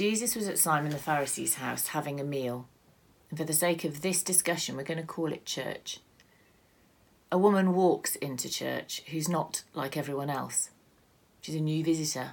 Jesus 0.00 0.34
was 0.34 0.48
at 0.48 0.58
Simon 0.58 0.92
the 0.92 0.96
Pharisee's 0.96 1.56
house 1.56 1.88
having 1.88 2.18
a 2.18 2.24
meal. 2.24 2.66
And 3.28 3.38
for 3.38 3.44
the 3.44 3.52
sake 3.52 3.84
of 3.84 4.00
this 4.00 4.22
discussion, 4.22 4.74
we're 4.74 4.82
going 4.82 4.98
to 4.98 5.06
call 5.06 5.30
it 5.30 5.44
church. 5.44 6.00
A 7.30 7.36
woman 7.36 7.74
walks 7.74 8.16
into 8.16 8.48
church 8.48 9.02
who's 9.10 9.28
not 9.28 9.62
like 9.74 9.98
everyone 9.98 10.30
else. 10.30 10.70
She's 11.42 11.54
a 11.54 11.60
new 11.60 11.84
visitor, 11.84 12.30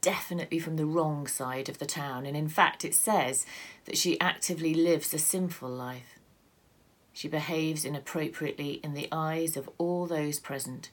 definitely 0.00 0.58
from 0.58 0.76
the 0.76 0.86
wrong 0.86 1.26
side 1.26 1.68
of 1.68 1.76
the 1.76 1.84
town, 1.84 2.24
and 2.24 2.34
in 2.34 2.48
fact, 2.48 2.86
it 2.86 2.94
says 2.94 3.44
that 3.84 3.98
she 3.98 4.18
actively 4.18 4.72
lives 4.72 5.12
a 5.12 5.18
sinful 5.18 5.68
life. 5.68 6.18
She 7.12 7.28
behaves 7.28 7.84
inappropriately 7.84 8.80
in 8.82 8.94
the 8.94 9.08
eyes 9.12 9.58
of 9.58 9.68
all 9.76 10.06
those 10.06 10.40
present. 10.40 10.90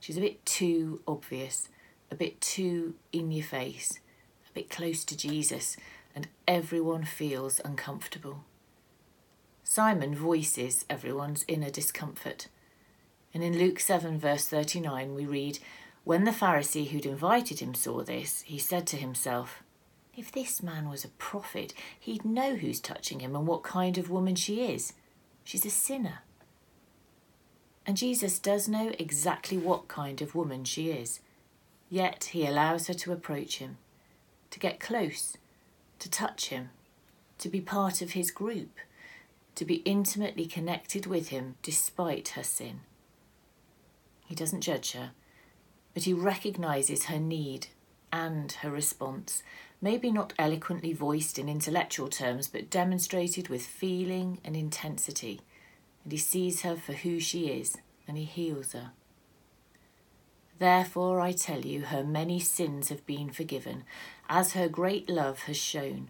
She's 0.00 0.18
a 0.18 0.20
bit 0.20 0.44
too 0.44 1.00
obvious, 1.08 1.70
a 2.10 2.14
bit 2.14 2.42
too 2.42 2.96
in 3.10 3.32
your 3.32 3.46
face 3.46 4.00
a 4.50 4.54
bit 4.54 4.70
close 4.70 5.04
to 5.04 5.16
Jesus, 5.16 5.76
and 6.14 6.28
everyone 6.48 7.04
feels 7.04 7.60
uncomfortable. 7.64 8.44
Simon 9.62 10.14
voices 10.14 10.84
everyone's 10.90 11.44
inner 11.46 11.70
discomfort. 11.70 12.48
And 13.32 13.44
in 13.44 13.56
Luke 13.56 13.78
7, 13.78 14.18
verse 14.18 14.46
39, 14.48 15.14
we 15.14 15.24
read, 15.24 15.60
When 16.02 16.24
the 16.24 16.32
Pharisee 16.32 16.88
who'd 16.88 17.06
invited 17.06 17.60
him 17.60 17.74
saw 17.74 18.02
this, 18.02 18.42
he 18.42 18.58
said 18.58 18.86
to 18.88 18.96
himself, 18.96 19.62
If 20.16 20.32
this 20.32 20.62
man 20.62 20.88
was 20.88 21.04
a 21.04 21.08
prophet, 21.08 21.72
he'd 21.98 22.24
know 22.24 22.56
who's 22.56 22.80
touching 22.80 23.20
him 23.20 23.36
and 23.36 23.46
what 23.46 23.62
kind 23.62 23.96
of 23.98 24.10
woman 24.10 24.34
she 24.34 24.72
is. 24.72 24.94
She's 25.44 25.64
a 25.64 25.70
sinner. 25.70 26.20
And 27.86 27.96
Jesus 27.96 28.40
does 28.40 28.68
know 28.68 28.92
exactly 28.98 29.56
what 29.56 29.86
kind 29.86 30.20
of 30.20 30.34
woman 30.34 30.64
she 30.64 30.90
is, 30.90 31.20
yet 31.88 32.30
he 32.32 32.44
allows 32.44 32.88
her 32.88 32.94
to 32.94 33.12
approach 33.12 33.58
him 33.58 33.78
to 34.50 34.58
get 34.58 34.80
close, 34.80 35.36
to 35.98 36.10
touch 36.10 36.48
him, 36.48 36.70
to 37.38 37.48
be 37.48 37.60
part 37.60 38.02
of 38.02 38.12
his 38.12 38.30
group, 38.30 38.78
to 39.54 39.64
be 39.64 39.76
intimately 39.76 40.46
connected 40.46 41.06
with 41.06 41.28
him 41.28 41.56
despite 41.62 42.28
her 42.30 42.42
sin. 42.42 42.80
He 44.26 44.34
doesn't 44.34 44.60
judge 44.60 44.92
her, 44.92 45.10
but 45.94 46.04
he 46.04 46.12
recognises 46.12 47.06
her 47.06 47.18
need 47.18 47.68
and 48.12 48.52
her 48.52 48.70
response, 48.70 49.42
maybe 49.80 50.10
not 50.10 50.32
eloquently 50.38 50.92
voiced 50.92 51.38
in 51.38 51.48
intellectual 51.48 52.08
terms, 52.08 52.48
but 52.48 52.70
demonstrated 52.70 53.48
with 53.48 53.62
feeling 53.62 54.38
and 54.44 54.56
intensity. 54.56 55.40
And 56.04 56.12
he 56.12 56.18
sees 56.18 56.62
her 56.62 56.76
for 56.76 56.92
who 56.92 57.20
she 57.20 57.48
is 57.48 57.76
and 58.06 58.16
he 58.16 58.24
heals 58.24 58.72
her. 58.72 58.92
Therefore, 60.58 61.20
I 61.20 61.32
tell 61.32 61.62
you, 61.62 61.82
her 61.82 62.04
many 62.04 62.38
sins 62.38 62.90
have 62.90 63.06
been 63.06 63.30
forgiven, 63.30 63.84
as 64.30 64.52
her 64.52 64.68
great 64.68 65.10
love 65.10 65.40
has 65.40 65.56
shown. 65.56 66.08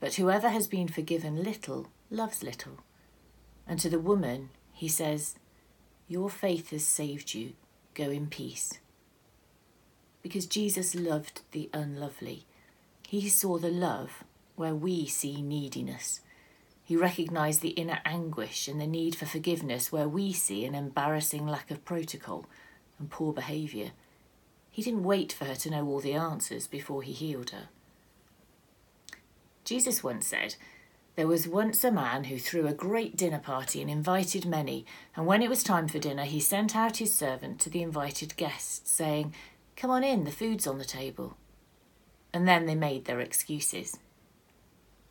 But 0.00 0.14
whoever 0.14 0.48
has 0.48 0.66
been 0.66 0.88
forgiven 0.88 1.44
little 1.44 1.88
loves 2.10 2.42
little. 2.42 2.78
And 3.68 3.78
to 3.80 3.90
the 3.90 3.98
woman, 3.98 4.48
he 4.72 4.88
says, 4.88 5.34
Your 6.08 6.30
faith 6.30 6.70
has 6.70 6.86
saved 6.86 7.34
you. 7.34 7.52
Go 7.92 8.04
in 8.04 8.28
peace. 8.28 8.80
Because 10.22 10.46
Jesus 10.46 10.94
loved 10.94 11.42
the 11.52 11.68
unlovely, 11.74 12.46
he 13.06 13.28
saw 13.28 13.58
the 13.58 13.70
love 13.70 14.24
where 14.56 14.74
we 14.74 15.06
see 15.06 15.42
neediness. 15.42 16.22
He 16.82 16.96
recognised 16.96 17.60
the 17.60 17.70
inner 17.70 18.00
anguish 18.06 18.68
and 18.68 18.80
the 18.80 18.86
need 18.86 19.14
for 19.14 19.26
forgiveness 19.26 19.92
where 19.92 20.08
we 20.08 20.32
see 20.32 20.64
an 20.64 20.74
embarrassing 20.74 21.46
lack 21.46 21.70
of 21.70 21.84
protocol 21.84 22.46
and 22.98 23.10
poor 23.10 23.34
behaviour. 23.34 23.90
He 24.74 24.82
didn't 24.82 25.04
wait 25.04 25.32
for 25.32 25.44
her 25.44 25.54
to 25.54 25.70
know 25.70 25.86
all 25.86 26.00
the 26.00 26.14
answers 26.14 26.66
before 26.66 27.02
he 27.02 27.12
healed 27.12 27.50
her. 27.50 27.68
Jesus 29.64 30.02
once 30.02 30.26
said, 30.26 30.56
There 31.14 31.28
was 31.28 31.46
once 31.46 31.84
a 31.84 31.92
man 31.92 32.24
who 32.24 32.40
threw 32.40 32.66
a 32.66 32.74
great 32.74 33.14
dinner 33.14 33.38
party 33.38 33.80
and 33.80 33.88
invited 33.88 34.44
many, 34.44 34.84
and 35.14 35.26
when 35.26 35.42
it 35.42 35.48
was 35.48 35.62
time 35.62 35.86
for 35.86 36.00
dinner, 36.00 36.24
he 36.24 36.40
sent 36.40 36.74
out 36.74 36.96
his 36.96 37.14
servant 37.14 37.60
to 37.60 37.70
the 37.70 37.82
invited 37.82 38.36
guests, 38.36 38.90
saying, 38.90 39.32
Come 39.76 39.92
on 39.92 40.02
in, 40.02 40.24
the 40.24 40.32
food's 40.32 40.66
on 40.66 40.78
the 40.78 40.84
table. 40.84 41.36
And 42.32 42.48
then 42.48 42.66
they 42.66 42.74
made 42.74 43.04
their 43.04 43.20
excuses. 43.20 44.00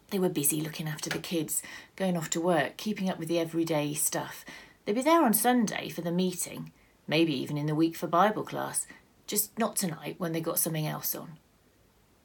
They 0.09 0.19
were 0.19 0.27
busy 0.27 0.59
looking 0.59 0.89
after 0.89 1.09
the 1.09 1.19
kids, 1.19 1.63
going 1.95 2.17
off 2.17 2.29
to 2.31 2.41
work, 2.41 2.75
keeping 2.75 3.09
up 3.09 3.17
with 3.17 3.29
the 3.29 3.39
everyday 3.39 3.93
stuff. 3.93 4.43
They'd 4.83 4.95
be 4.95 5.01
there 5.03 5.23
on 5.23 5.33
Sunday 5.33 5.87
for 5.87 6.01
the 6.01 6.11
meeting, 6.11 6.73
maybe 7.07 7.33
even 7.33 7.57
in 7.57 7.67
the 7.67 7.75
week 7.75 7.95
for 7.95 8.07
Bible 8.07 8.43
class, 8.43 8.87
just 9.27 9.57
not 9.57 9.75
tonight 9.75 10.15
when 10.17 10.33
they 10.33 10.41
got 10.41 10.59
something 10.59 10.87
else 10.87 11.15
on. 11.15 11.37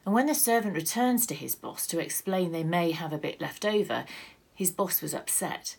And 0.04 0.14
when 0.14 0.26
the 0.26 0.34
servant 0.34 0.74
returns 0.74 1.26
to 1.26 1.34
his 1.34 1.54
boss 1.54 1.86
to 1.88 1.98
explain 1.98 2.52
they 2.52 2.64
may 2.64 2.92
have 2.92 3.12
a 3.12 3.18
bit 3.18 3.40
left 3.40 3.64
over, 3.64 4.04
his 4.54 4.70
boss 4.70 5.02
was 5.02 5.14
upset, 5.14 5.76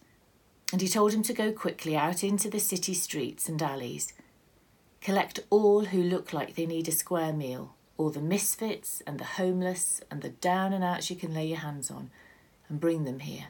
and 0.72 0.82
he 0.82 0.88
told 0.88 1.14
him 1.14 1.24
to 1.24 1.34
go 1.34 1.52
quickly 1.52 1.98
out 1.98 2.24
into 2.24 2.50
the 2.50 2.60
city 2.60 2.94
streets 2.94 3.50
and 3.50 3.62
alleys. 3.62 4.14
Collect 5.02 5.40
all 5.50 5.86
who 5.86 6.04
look 6.04 6.32
like 6.32 6.56
they 6.56 6.66
need 6.66 6.88
a 6.88 6.92
square 6.92 7.34
meal, 7.34 7.74
all 7.98 8.10
the 8.10 8.22
misfits 8.22 9.02
and 9.08 9.20
the 9.20 9.24
homeless 9.26 10.02
and 10.12 10.22
the 10.22 10.30
down 10.30 10.74
and 10.74 10.84
outs 10.84 11.10
you 11.10 11.16
can 11.16 11.34
lay 11.34 11.48
your 11.48 11.58
hands 11.58 11.90
on, 11.90 12.12
and 12.68 12.80
bring 12.80 13.04
them 13.04 13.20
here. 13.20 13.48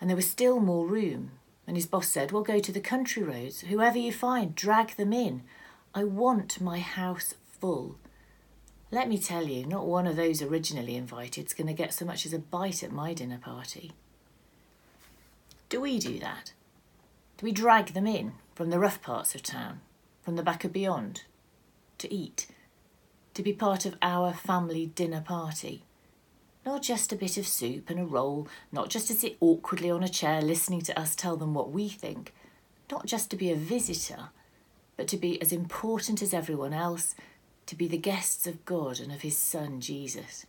And 0.00 0.08
there 0.08 0.16
was 0.16 0.30
still 0.30 0.60
more 0.60 0.86
room, 0.86 1.32
and 1.66 1.76
his 1.76 1.86
boss 1.86 2.08
said, 2.08 2.32
Well, 2.32 2.42
go 2.42 2.60
to 2.60 2.72
the 2.72 2.80
country 2.80 3.22
roads. 3.22 3.62
Whoever 3.62 3.98
you 3.98 4.12
find, 4.12 4.54
drag 4.54 4.96
them 4.96 5.12
in. 5.12 5.42
I 5.96 6.04
want 6.04 6.60
my 6.60 6.78
house 6.78 7.32
full. 7.58 7.96
Let 8.90 9.08
me 9.08 9.16
tell 9.16 9.44
you, 9.44 9.64
not 9.64 9.86
one 9.86 10.06
of 10.06 10.14
those 10.14 10.42
originally 10.42 10.94
invited 10.94 11.46
is 11.46 11.54
going 11.54 11.68
to 11.68 11.72
get 11.72 11.94
so 11.94 12.04
much 12.04 12.26
as 12.26 12.34
a 12.34 12.38
bite 12.38 12.82
at 12.82 12.92
my 12.92 13.14
dinner 13.14 13.38
party. 13.38 13.92
Do 15.70 15.80
we 15.80 15.98
do 15.98 16.18
that? 16.18 16.52
Do 17.38 17.46
we 17.46 17.50
drag 17.50 17.94
them 17.94 18.06
in 18.06 18.34
from 18.54 18.68
the 18.68 18.78
rough 18.78 19.00
parts 19.00 19.34
of 19.34 19.42
town, 19.42 19.80
from 20.20 20.36
the 20.36 20.42
back 20.42 20.64
of 20.64 20.72
beyond, 20.74 21.22
to 21.96 22.12
eat, 22.12 22.48
to 23.32 23.42
be 23.42 23.54
part 23.54 23.86
of 23.86 23.96
our 24.02 24.34
family 24.34 24.84
dinner 24.84 25.22
party? 25.22 25.82
Not 26.66 26.82
just 26.82 27.10
a 27.10 27.16
bit 27.16 27.38
of 27.38 27.48
soup 27.48 27.88
and 27.88 27.98
a 27.98 28.04
roll, 28.04 28.48
not 28.70 28.90
just 28.90 29.06
to 29.06 29.14
sit 29.14 29.38
awkwardly 29.40 29.90
on 29.90 30.02
a 30.02 30.10
chair 30.10 30.42
listening 30.42 30.82
to 30.82 31.00
us 31.00 31.16
tell 31.16 31.38
them 31.38 31.54
what 31.54 31.70
we 31.70 31.88
think, 31.88 32.34
not 32.90 33.06
just 33.06 33.30
to 33.30 33.36
be 33.36 33.50
a 33.50 33.56
visitor, 33.56 34.28
but 34.96 35.08
to 35.08 35.16
be 35.16 35.40
as 35.40 35.52
important 35.52 36.22
as 36.22 36.32
everyone 36.32 36.72
else, 36.72 37.14
to 37.66 37.76
be 37.76 37.88
the 37.88 37.98
guests 37.98 38.46
of 38.46 38.64
God 38.64 39.00
and 39.00 39.12
of 39.12 39.22
His 39.22 39.36
Son 39.36 39.80
Jesus? 39.80 40.46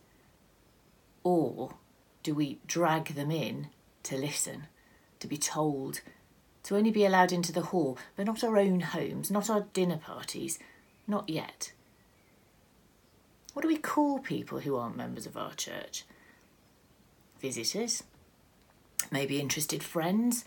Or 1.22 1.74
do 2.22 2.34
we 2.34 2.58
drag 2.66 3.14
them 3.14 3.30
in 3.30 3.68
to 4.04 4.16
listen, 4.16 4.66
to 5.20 5.26
be 5.26 5.36
told, 5.36 6.00
to 6.64 6.76
only 6.76 6.90
be 6.90 7.04
allowed 7.04 7.32
into 7.32 7.52
the 7.52 7.62
hall, 7.62 7.98
but 8.16 8.26
not 8.26 8.44
our 8.44 8.56
own 8.56 8.80
homes, 8.80 9.30
not 9.30 9.50
our 9.50 9.66
dinner 9.72 9.98
parties, 9.98 10.58
not 11.06 11.28
yet? 11.28 11.72
What 13.52 13.62
do 13.62 13.68
we 13.68 13.76
call 13.76 14.20
people 14.20 14.60
who 14.60 14.76
aren't 14.76 14.96
members 14.96 15.26
of 15.26 15.36
our 15.36 15.52
church? 15.54 16.04
Visitors, 17.40 18.04
maybe 19.10 19.40
interested 19.40 19.82
friends, 19.82 20.44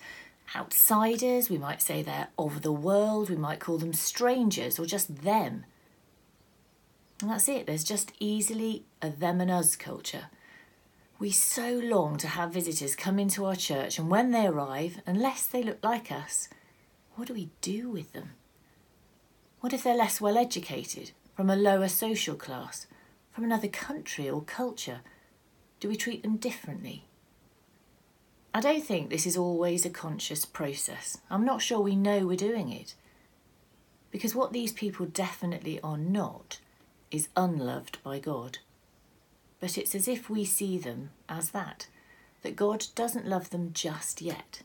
outsiders, 0.55 1.49
we 1.49 1.57
might 1.57 1.81
say 1.81 2.01
they're 2.01 2.29
of 2.37 2.61
the 2.61 2.71
world, 2.71 3.29
we 3.29 3.35
might 3.35 3.59
call 3.59 3.77
them 3.77 3.93
strangers 3.93 4.79
or 4.79 4.85
just 4.85 5.23
them. 5.23 5.65
And 7.21 7.29
that's 7.29 7.47
it, 7.47 7.67
there's 7.67 7.83
just 7.83 8.11
easily 8.19 8.83
a 9.01 9.09
them 9.09 9.41
and 9.41 9.51
us 9.51 9.75
culture. 9.75 10.25
We 11.19 11.31
so 11.31 11.79
long 11.83 12.17
to 12.17 12.27
have 12.27 12.53
visitors 12.53 12.95
come 12.95 13.19
into 13.19 13.45
our 13.45 13.55
church, 13.55 13.99
and 13.99 14.09
when 14.09 14.31
they 14.31 14.47
arrive, 14.47 15.01
unless 15.05 15.45
they 15.45 15.61
look 15.61 15.83
like 15.83 16.11
us, 16.11 16.49
what 17.15 17.27
do 17.27 17.33
we 17.33 17.49
do 17.61 17.89
with 17.89 18.13
them? 18.13 18.31
What 19.59 19.73
if 19.73 19.83
they're 19.83 19.95
less 19.95 20.19
well 20.19 20.37
educated, 20.37 21.11
from 21.35 21.49
a 21.49 21.55
lower 21.55 21.87
social 21.87 22.35
class? 22.35 22.87
from 23.31 23.45
another 23.45 23.67
country 23.67 24.29
or 24.29 24.41
culture? 24.41 25.01
Do 25.79 25.87
we 25.87 25.95
treat 25.95 26.21
them 26.21 26.37
differently? 26.37 27.05
I 28.53 28.59
don't 28.59 28.85
think 28.85 29.09
this 29.09 29.25
is 29.25 29.37
always 29.37 29.85
a 29.85 29.89
conscious 29.89 30.43
process. 30.43 31.17
I'm 31.29 31.45
not 31.45 31.61
sure 31.61 31.79
we 31.79 31.95
know 31.95 32.25
we're 32.25 32.35
doing 32.35 32.69
it. 32.69 32.95
Because 34.11 34.35
what 34.35 34.51
these 34.51 34.73
people 34.73 35.05
definitely 35.05 35.79
are 35.81 35.97
not 35.97 36.59
is 37.11 37.29
unloved 37.37 38.03
by 38.03 38.19
God. 38.19 38.57
But 39.61 39.77
it's 39.77 39.95
as 39.95 40.07
if 40.07 40.29
we 40.29 40.43
see 40.43 40.77
them 40.77 41.11
as 41.29 41.51
that, 41.51 41.87
that 42.41 42.57
God 42.57 42.87
doesn't 42.93 43.27
love 43.27 43.51
them 43.51 43.71
just 43.73 44.21
yet. 44.21 44.63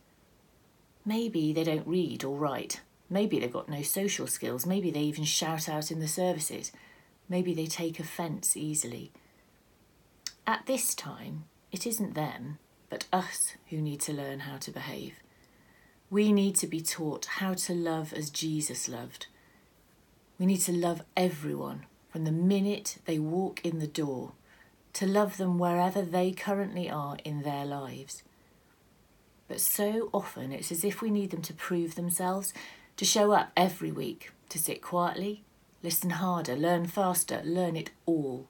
Maybe 1.04 1.52
they 1.52 1.62
don't 1.62 1.86
read 1.86 2.24
or 2.24 2.36
write. 2.36 2.80
Maybe 3.08 3.38
they've 3.38 3.52
got 3.52 3.68
no 3.68 3.82
social 3.82 4.26
skills. 4.26 4.66
Maybe 4.66 4.90
they 4.90 5.00
even 5.02 5.24
shout 5.24 5.68
out 5.68 5.92
in 5.92 6.00
the 6.00 6.08
services. 6.08 6.72
Maybe 7.28 7.54
they 7.54 7.66
take 7.66 8.00
offence 8.00 8.56
easily. 8.56 9.12
At 10.44 10.66
this 10.66 10.94
time, 10.94 11.44
it 11.70 11.86
isn't 11.86 12.14
them, 12.14 12.58
but 12.88 13.06
us 13.12 13.54
who 13.70 13.78
need 13.78 14.00
to 14.02 14.12
learn 14.12 14.40
how 14.40 14.56
to 14.58 14.70
behave. 14.70 15.14
We 16.10 16.32
need 16.32 16.54
to 16.56 16.66
be 16.66 16.80
taught 16.80 17.26
how 17.26 17.54
to 17.54 17.74
love 17.74 18.12
as 18.12 18.30
Jesus 18.30 18.88
loved. 18.88 19.26
We 20.38 20.46
need 20.46 20.60
to 20.62 20.72
love 20.72 21.02
everyone 21.16 21.86
from 22.08 22.24
the 22.24 22.32
minute 22.32 22.98
they 23.06 23.18
walk 23.18 23.64
in 23.64 23.78
the 23.78 23.86
door 23.86 24.32
to 24.94 25.06
love 25.06 25.36
them 25.36 25.58
wherever 25.58 26.00
they 26.00 26.32
currently 26.32 26.88
are 26.88 27.18
in 27.22 27.42
their 27.42 27.66
lives. 27.66 28.22
But 29.46 29.60
so 29.60 30.08
often 30.12 30.52
it's 30.52 30.72
as 30.72 30.84
if 30.84 31.02
we 31.02 31.10
need 31.10 31.30
them 31.32 31.42
to 31.42 31.52
prove 31.52 31.96
themselves, 31.96 32.54
to 32.96 33.04
show 33.04 33.32
up 33.32 33.50
every 33.56 33.92
week, 33.92 34.32
to 34.48 34.58
sit 34.58 34.80
quietly, 34.80 35.44
listen 35.82 36.10
harder, 36.10 36.56
learn 36.56 36.86
faster, 36.86 37.42
learn 37.44 37.76
it 37.76 37.90
all. 38.06 38.48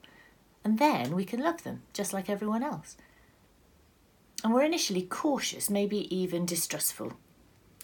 And 0.62 0.78
then 0.78 1.16
we 1.16 1.24
can 1.24 1.40
love 1.40 1.64
them 1.64 1.82
just 1.92 2.12
like 2.12 2.30
everyone 2.30 2.62
else. 2.62 2.96
And 4.44 4.52
we're 4.52 4.62
initially 4.62 5.02
cautious, 5.02 5.70
maybe 5.70 6.14
even 6.14 6.46
distrustful. 6.46 7.14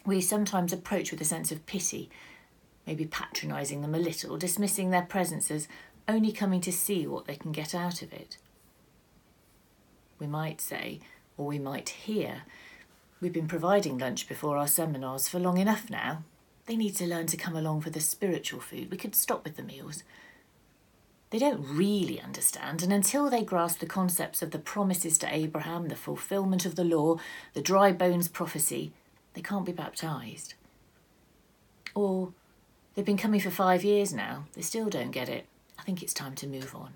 We 0.04 0.20
sometimes 0.20 0.72
approach 0.72 1.10
with 1.10 1.20
a 1.20 1.24
sense 1.24 1.52
of 1.52 1.66
pity, 1.66 2.10
maybe 2.86 3.06
patronising 3.06 3.82
them 3.82 3.94
a 3.94 3.98
little, 3.98 4.36
dismissing 4.36 4.90
their 4.90 5.02
presence 5.02 5.50
as 5.50 5.68
only 6.08 6.32
coming 6.32 6.60
to 6.62 6.72
see 6.72 7.06
what 7.06 7.26
they 7.26 7.36
can 7.36 7.52
get 7.52 7.74
out 7.74 8.02
of 8.02 8.12
it. 8.12 8.36
We 10.18 10.26
might 10.26 10.60
say, 10.60 11.00
or 11.36 11.46
we 11.46 11.58
might 11.58 11.88
hear, 11.88 12.42
we've 13.20 13.32
been 13.32 13.48
providing 13.48 13.98
lunch 13.98 14.28
before 14.28 14.56
our 14.56 14.68
seminars 14.68 15.28
for 15.28 15.38
long 15.38 15.58
enough 15.58 15.88
now. 15.90 16.24
They 16.66 16.76
need 16.76 16.96
to 16.96 17.06
learn 17.06 17.26
to 17.26 17.36
come 17.36 17.56
along 17.56 17.80
for 17.80 17.90
the 17.90 18.00
spiritual 18.00 18.60
food. 18.60 18.90
We 18.90 18.96
could 18.96 19.14
stop 19.14 19.44
with 19.44 19.56
the 19.56 19.62
meals. 19.62 20.04
They 21.32 21.38
don't 21.38 21.64
really 21.66 22.20
understand, 22.20 22.82
and 22.82 22.92
until 22.92 23.30
they 23.30 23.42
grasp 23.42 23.78
the 23.78 23.86
concepts 23.86 24.42
of 24.42 24.50
the 24.50 24.58
promises 24.58 25.16
to 25.16 25.34
Abraham, 25.34 25.88
the 25.88 25.96
fulfillment 25.96 26.66
of 26.66 26.76
the 26.76 26.84
law, 26.84 27.16
the 27.54 27.62
dry 27.62 27.90
bones 27.90 28.28
prophecy, 28.28 28.92
they 29.32 29.40
can't 29.40 29.64
be 29.64 29.72
baptized. 29.72 30.52
Or 31.94 32.34
they've 32.94 33.02
been 33.02 33.16
coming 33.16 33.40
for 33.40 33.48
five 33.48 33.82
years 33.82 34.12
now, 34.12 34.44
they 34.52 34.60
still 34.60 34.90
don't 34.90 35.10
get 35.10 35.30
it. 35.30 35.46
I 35.78 35.84
think 35.84 36.02
it's 36.02 36.12
time 36.12 36.34
to 36.34 36.46
move 36.46 36.74
on. 36.74 36.92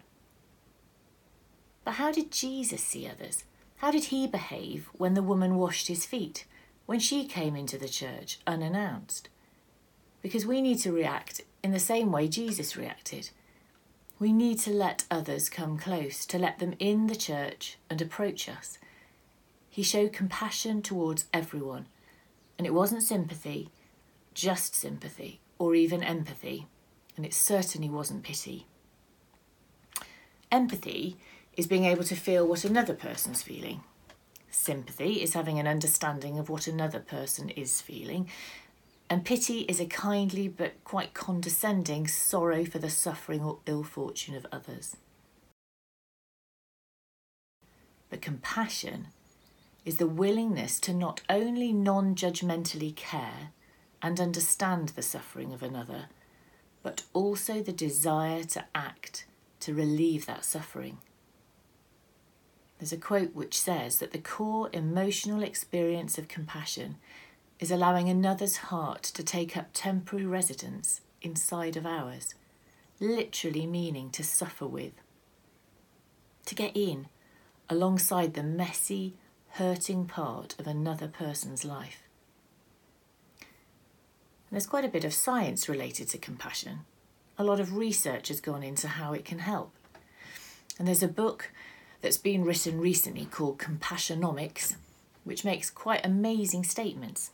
But 1.82 1.92
how 1.92 2.12
did 2.12 2.30
Jesus 2.30 2.82
see 2.82 3.08
others? 3.08 3.44
How 3.76 3.90
did 3.90 4.04
he 4.04 4.26
behave 4.26 4.90
when 4.92 5.14
the 5.14 5.22
woman 5.22 5.56
washed 5.56 5.88
his 5.88 6.04
feet, 6.04 6.44
when 6.84 6.98
she 6.98 7.24
came 7.24 7.56
into 7.56 7.78
the 7.78 7.88
church 7.88 8.38
unannounced? 8.46 9.30
Because 10.20 10.44
we 10.44 10.60
need 10.60 10.78
to 10.80 10.92
react 10.92 11.40
in 11.62 11.70
the 11.70 11.78
same 11.78 12.12
way 12.12 12.28
Jesus 12.28 12.76
reacted. 12.76 13.30
We 14.18 14.32
need 14.32 14.58
to 14.60 14.70
let 14.70 15.04
others 15.10 15.50
come 15.50 15.76
close, 15.76 16.24
to 16.26 16.38
let 16.38 16.58
them 16.58 16.74
in 16.78 17.06
the 17.06 17.16
church 17.16 17.76
and 17.90 18.00
approach 18.00 18.48
us. 18.48 18.78
He 19.68 19.82
showed 19.82 20.14
compassion 20.14 20.80
towards 20.80 21.26
everyone, 21.34 21.86
and 22.56 22.66
it 22.66 22.72
wasn't 22.72 23.02
sympathy, 23.02 23.68
just 24.32 24.74
sympathy, 24.74 25.40
or 25.58 25.74
even 25.74 26.02
empathy, 26.02 26.66
and 27.14 27.26
it 27.26 27.34
certainly 27.34 27.90
wasn't 27.90 28.22
pity. 28.22 28.66
Empathy 30.50 31.18
is 31.54 31.66
being 31.66 31.84
able 31.84 32.04
to 32.04 32.16
feel 32.16 32.46
what 32.46 32.64
another 32.64 32.94
person's 32.94 33.42
feeling. 33.42 33.82
Sympathy 34.50 35.22
is 35.22 35.34
having 35.34 35.58
an 35.58 35.66
understanding 35.66 36.38
of 36.38 36.48
what 36.48 36.66
another 36.66 37.00
person 37.00 37.50
is 37.50 37.82
feeling, 37.82 38.30
and 39.08 39.24
pity 39.24 39.60
is 39.60 39.80
a 39.80 39.86
kindly 39.86 40.48
but 40.48 40.82
quite 40.84 41.14
condescending 41.14 42.08
sorrow 42.08 42.64
for 42.64 42.78
the 42.78 42.90
suffering 42.90 43.40
or 43.40 43.58
ill 43.66 43.84
fortune 43.84 44.34
of 44.34 44.46
others. 44.50 44.96
But 48.10 48.20
compassion 48.20 49.08
is 49.84 49.96
the 49.96 50.08
willingness 50.08 50.80
to 50.80 50.92
not 50.92 51.20
only 51.28 51.72
non 51.72 52.14
judgmentally 52.14 52.94
care 52.94 53.50
and 54.02 54.20
understand 54.20 54.90
the 54.90 55.02
suffering 55.02 55.52
of 55.52 55.62
another, 55.62 56.06
but 56.82 57.02
also 57.12 57.62
the 57.62 57.72
desire 57.72 58.44
to 58.44 58.64
act 58.74 59.26
to 59.60 59.74
relieve 59.74 60.26
that 60.26 60.44
suffering. 60.44 60.98
There's 62.78 62.92
a 62.92 62.98
quote 62.98 63.34
which 63.34 63.58
says 63.58 64.00
that 64.00 64.12
the 64.12 64.18
core 64.18 64.68
emotional 64.72 65.42
experience 65.42 66.18
of 66.18 66.28
compassion 66.28 66.96
is 67.58 67.70
allowing 67.70 68.08
another's 68.08 68.56
heart 68.56 69.02
to 69.02 69.22
take 69.22 69.56
up 69.56 69.68
temporary 69.72 70.26
residence 70.26 71.00
inside 71.22 71.76
of 71.76 71.86
ours, 71.86 72.34
literally 73.00 73.66
meaning 73.66 74.10
to 74.10 74.22
suffer 74.22 74.66
with. 74.66 74.92
To 76.46 76.54
get 76.54 76.76
in 76.76 77.08
alongside 77.68 78.34
the 78.34 78.42
messy, 78.42 79.14
hurting 79.50 80.06
part 80.06 80.54
of 80.58 80.66
another 80.66 81.08
person's 81.08 81.64
life. 81.64 82.02
And 83.40 84.52
there's 84.52 84.66
quite 84.66 84.84
a 84.84 84.88
bit 84.88 85.04
of 85.04 85.14
science 85.14 85.68
related 85.68 86.08
to 86.10 86.18
compassion. 86.18 86.80
A 87.38 87.44
lot 87.44 87.58
of 87.58 87.76
research 87.76 88.28
has 88.28 88.40
gone 88.40 88.62
into 88.62 88.86
how 88.86 89.12
it 89.12 89.24
can 89.24 89.40
help. 89.40 89.74
And 90.78 90.86
there's 90.86 91.02
a 91.02 91.08
book 91.08 91.50
that's 92.00 92.18
been 92.18 92.44
written 92.44 92.80
recently 92.80 93.24
called 93.24 93.58
Compassionomics, 93.58 94.76
which 95.24 95.44
makes 95.44 95.70
quite 95.70 96.04
amazing 96.04 96.62
statements. 96.62 97.30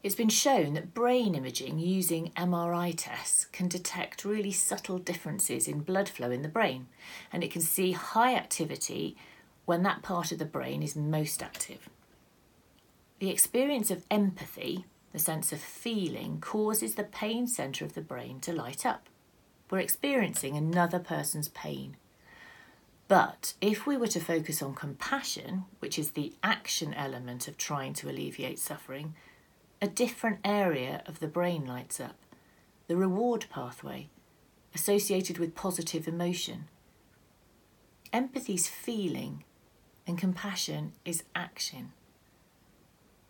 It's 0.00 0.14
been 0.14 0.28
shown 0.28 0.74
that 0.74 0.94
brain 0.94 1.34
imaging 1.34 1.80
using 1.80 2.30
MRI 2.36 2.94
tests 2.96 3.46
can 3.46 3.66
detect 3.66 4.24
really 4.24 4.52
subtle 4.52 4.98
differences 4.98 5.66
in 5.66 5.80
blood 5.80 6.08
flow 6.08 6.30
in 6.30 6.42
the 6.42 6.48
brain, 6.48 6.86
and 7.32 7.42
it 7.42 7.50
can 7.50 7.62
see 7.62 7.92
high 7.92 8.36
activity 8.36 9.16
when 9.64 9.82
that 9.82 10.02
part 10.02 10.30
of 10.30 10.38
the 10.38 10.44
brain 10.44 10.84
is 10.84 10.94
most 10.94 11.42
active. 11.42 11.88
The 13.18 13.30
experience 13.30 13.90
of 13.90 14.04
empathy, 14.08 14.84
the 15.12 15.18
sense 15.18 15.52
of 15.52 15.58
feeling, 15.58 16.40
causes 16.40 16.94
the 16.94 17.02
pain 17.02 17.48
centre 17.48 17.84
of 17.84 17.94
the 17.94 18.00
brain 18.00 18.38
to 18.40 18.52
light 18.52 18.86
up. 18.86 19.08
We're 19.68 19.80
experiencing 19.80 20.56
another 20.56 21.00
person's 21.00 21.48
pain. 21.48 21.96
But 23.08 23.54
if 23.60 23.84
we 23.86 23.96
were 23.96 24.06
to 24.08 24.20
focus 24.20 24.62
on 24.62 24.74
compassion, 24.74 25.64
which 25.80 25.98
is 25.98 26.12
the 26.12 26.34
action 26.42 26.94
element 26.94 27.48
of 27.48 27.56
trying 27.56 27.94
to 27.94 28.08
alleviate 28.08 28.60
suffering, 28.60 29.14
a 29.80 29.86
different 29.86 30.38
area 30.44 31.02
of 31.06 31.20
the 31.20 31.28
brain 31.28 31.66
lights 31.66 32.00
up 32.00 32.16
the 32.88 32.96
reward 32.96 33.46
pathway 33.50 34.08
associated 34.74 35.38
with 35.38 35.54
positive 35.54 36.08
emotion. 36.08 36.64
Empathy's 38.12 38.66
feeling 38.66 39.44
and 40.06 40.16
compassion 40.16 40.92
is 41.04 41.24
action. 41.34 41.92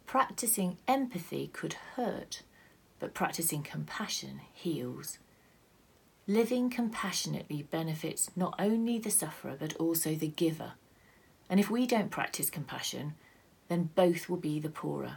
Practicing 0.06 0.78
empathy 0.86 1.50
could 1.52 1.74
hurt, 1.96 2.42
but 3.00 3.14
practicing 3.14 3.62
compassion 3.62 4.40
heals. 4.52 5.18
Living 6.28 6.70
compassionately 6.70 7.62
benefits 7.62 8.30
not 8.36 8.54
only 8.58 8.98
the 8.98 9.10
sufferer 9.10 9.56
but 9.58 9.74
also 9.76 10.14
the 10.14 10.28
giver. 10.28 10.72
And 11.50 11.58
if 11.58 11.68
we 11.68 11.86
don't 11.86 12.10
practice 12.10 12.48
compassion, 12.48 13.14
then 13.68 13.90
both 13.94 14.28
will 14.28 14.36
be 14.36 14.60
the 14.60 14.68
poorer. 14.68 15.16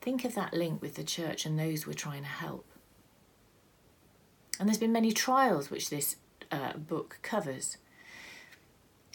Think 0.00 0.24
of 0.24 0.34
that 0.34 0.54
link 0.54 0.80
with 0.80 0.94
the 0.94 1.04
church 1.04 1.44
and 1.44 1.58
those 1.58 1.86
we're 1.86 1.92
trying 1.92 2.22
to 2.22 2.28
help. 2.28 2.66
And 4.58 4.68
there's 4.68 4.78
been 4.78 4.92
many 4.92 5.12
trials 5.12 5.70
which 5.70 5.90
this 5.90 6.16
uh, 6.50 6.74
book 6.74 7.18
covers. 7.22 7.76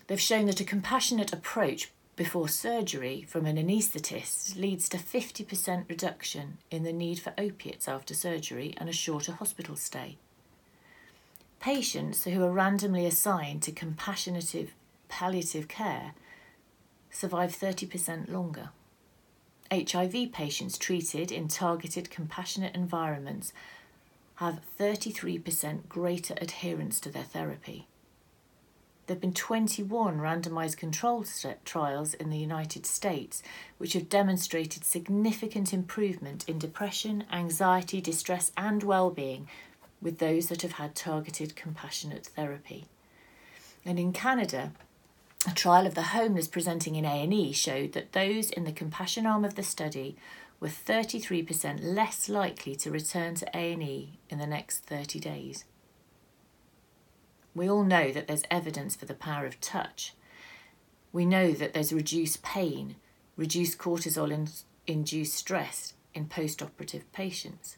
They've 0.08 0.20
shown 0.20 0.46
that 0.48 0.62
a 0.62 0.66
compassionate 0.66 1.34
approach 1.34 1.92
before 2.16 2.48
surgery 2.48 3.26
from 3.28 3.46
an 3.46 3.58
anaesthetist 3.58 4.56
leads 4.56 4.88
to 4.90 4.98
50% 4.98 5.90
reduction 5.90 6.60
in 6.70 6.84
the 6.84 6.94
need 6.94 7.20
for 7.20 7.34
opiates 7.38 7.88
after 7.88 8.14
surgery 8.14 8.76
and 8.78 8.88
a 8.88 8.94
shorter 8.94 9.32
hospital 9.32 9.76
stay. 9.76 10.18
Patients 11.60 12.26
who 12.26 12.44
are 12.44 12.52
randomly 12.52 13.06
assigned 13.06 13.64
to 13.64 13.72
compassionate 13.72 14.70
palliative 15.08 15.68
care 15.68 16.14
survive 17.10 17.56
30% 17.56 18.30
longer. 18.30 18.70
HIV 19.74 20.32
patients 20.32 20.78
treated 20.78 21.32
in 21.32 21.48
targeted 21.48 22.12
compassionate 22.12 22.76
environments 22.76 23.54
have 24.36 24.62
33% 24.80 25.88
greater 25.88 26.36
adherence 26.40 27.00
to 27.00 27.10
their 27.10 27.24
therapy. 27.24 27.88
There 29.06 29.16
have 29.16 29.22
been 29.22 29.34
21 29.34 30.20
randomized 30.20 30.78
controlled 30.78 31.28
trials 31.66 32.14
in 32.14 32.30
the 32.30 32.38
United 32.38 32.86
States 32.86 33.44
which 33.78 33.94
have 33.94 34.10
demonstrated 34.10 34.86
significant 34.86 35.74
improvement 35.74 36.48
in 36.48 36.58
depression, 36.58 37.26
anxiety, 37.32 38.00
distress, 38.00 38.52
and 38.56 38.82
well-being 38.84 39.48
with 40.02 40.20
those 40.20 40.48
that 40.48 40.62
have 40.62 40.74
had 40.74 40.96
targeted 40.96 41.56
compassionate 41.56 42.28
therapy. 42.28 42.86
And 43.86 44.00
in 44.00 44.14
Canada, 44.14 44.72
a 45.48 45.54
trial 45.54 45.86
of 45.86 45.96
the 45.96 46.02
homeless 46.02 46.48
presenting 46.48 46.96
in 46.96 47.06
A&E 47.06 47.52
showed 47.52 47.94
that 47.94 48.14
those 48.14 48.50
in 48.50 48.64
the 48.64 48.72
compassion 48.72 49.26
arm 49.26 49.44
of 49.44 49.56
the 49.56 49.64
study 49.64 50.16
were 50.60 50.70
33% 50.70 51.84
less 51.84 52.30
likely 52.30 52.76
to 52.76 52.92
return 52.92 53.36
to 53.36 53.50
A&E 53.54 54.20
in 54.30 54.38
the 54.38 54.48
next 54.48 54.86
30 54.86 55.20
days. 55.20 55.66
We 57.56 57.70
all 57.70 57.84
know 57.84 58.12
that 58.12 58.28
there's 58.28 58.44
evidence 58.50 58.96
for 58.96 59.06
the 59.06 59.14
power 59.14 59.46
of 59.46 59.60
touch. 59.60 60.14
We 61.12 61.26
know 61.26 61.52
that 61.52 61.74
there's 61.74 61.94
reduced 61.94 62.42
pain, 62.42 62.96
reduced 63.36 63.78
cortisol 63.78 64.64
induced 64.88 65.34
stress 65.34 65.94
in 66.14 66.28
post 66.28 66.62
operative 66.62 67.12
patients. 67.12 67.78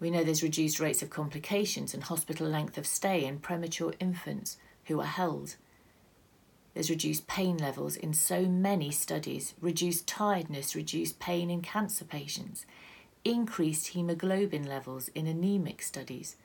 We 0.00 0.10
know 0.10 0.22
there's 0.22 0.42
reduced 0.42 0.78
rates 0.78 1.02
of 1.02 1.10
complications 1.10 1.92
and 1.92 2.04
hospital 2.04 2.46
length 2.46 2.78
of 2.78 2.86
stay 2.86 3.24
in 3.24 3.38
premature 3.38 3.94
infants 3.98 4.58
who 4.84 5.00
are 5.00 5.06
held. 5.06 5.56
There's 6.78 6.90
reduced 6.90 7.26
pain 7.26 7.56
levels 7.56 7.96
in 7.96 8.14
so 8.14 8.42
many 8.42 8.92
studies, 8.92 9.52
reduced 9.60 10.06
tiredness, 10.06 10.76
reduced 10.76 11.18
pain 11.18 11.50
in 11.50 11.60
cancer 11.60 12.04
patients, 12.04 12.66
increased 13.24 13.88
hemoglobin 13.88 14.64
levels 14.64 15.08
in 15.08 15.26
anemic 15.26 15.82
studies, 15.82 16.36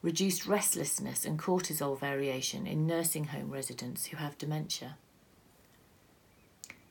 reduced 0.00 0.46
restlessness 0.46 1.24
and 1.24 1.36
cortisol 1.36 1.98
variation 1.98 2.64
in 2.64 2.86
nursing 2.86 3.24
home 3.24 3.50
residents 3.50 4.06
who 4.06 4.18
have 4.18 4.38
dementia. 4.38 4.98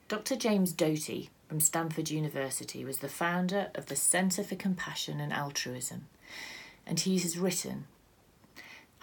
Dr. 0.10 0.36
James 0.36 0.74
Doty 0.74 1.30
from 1.48 1.62
Stanford 1.62 2.10
University 2.10 2.84
was 2.84 3.00
the 3.00 3.08
founder 3.08 3.72
of 3.74 3.86
the 3.86 3.96
Centre 3.96 4.44
for 4.44 4.56
Compassion 4.58 5.22
and 5.22 5.32
Altruism, 5.32 6.10
and 6.86 7.00
he 7.00 7.18
has 7.20 7.38
written 7.38 7.86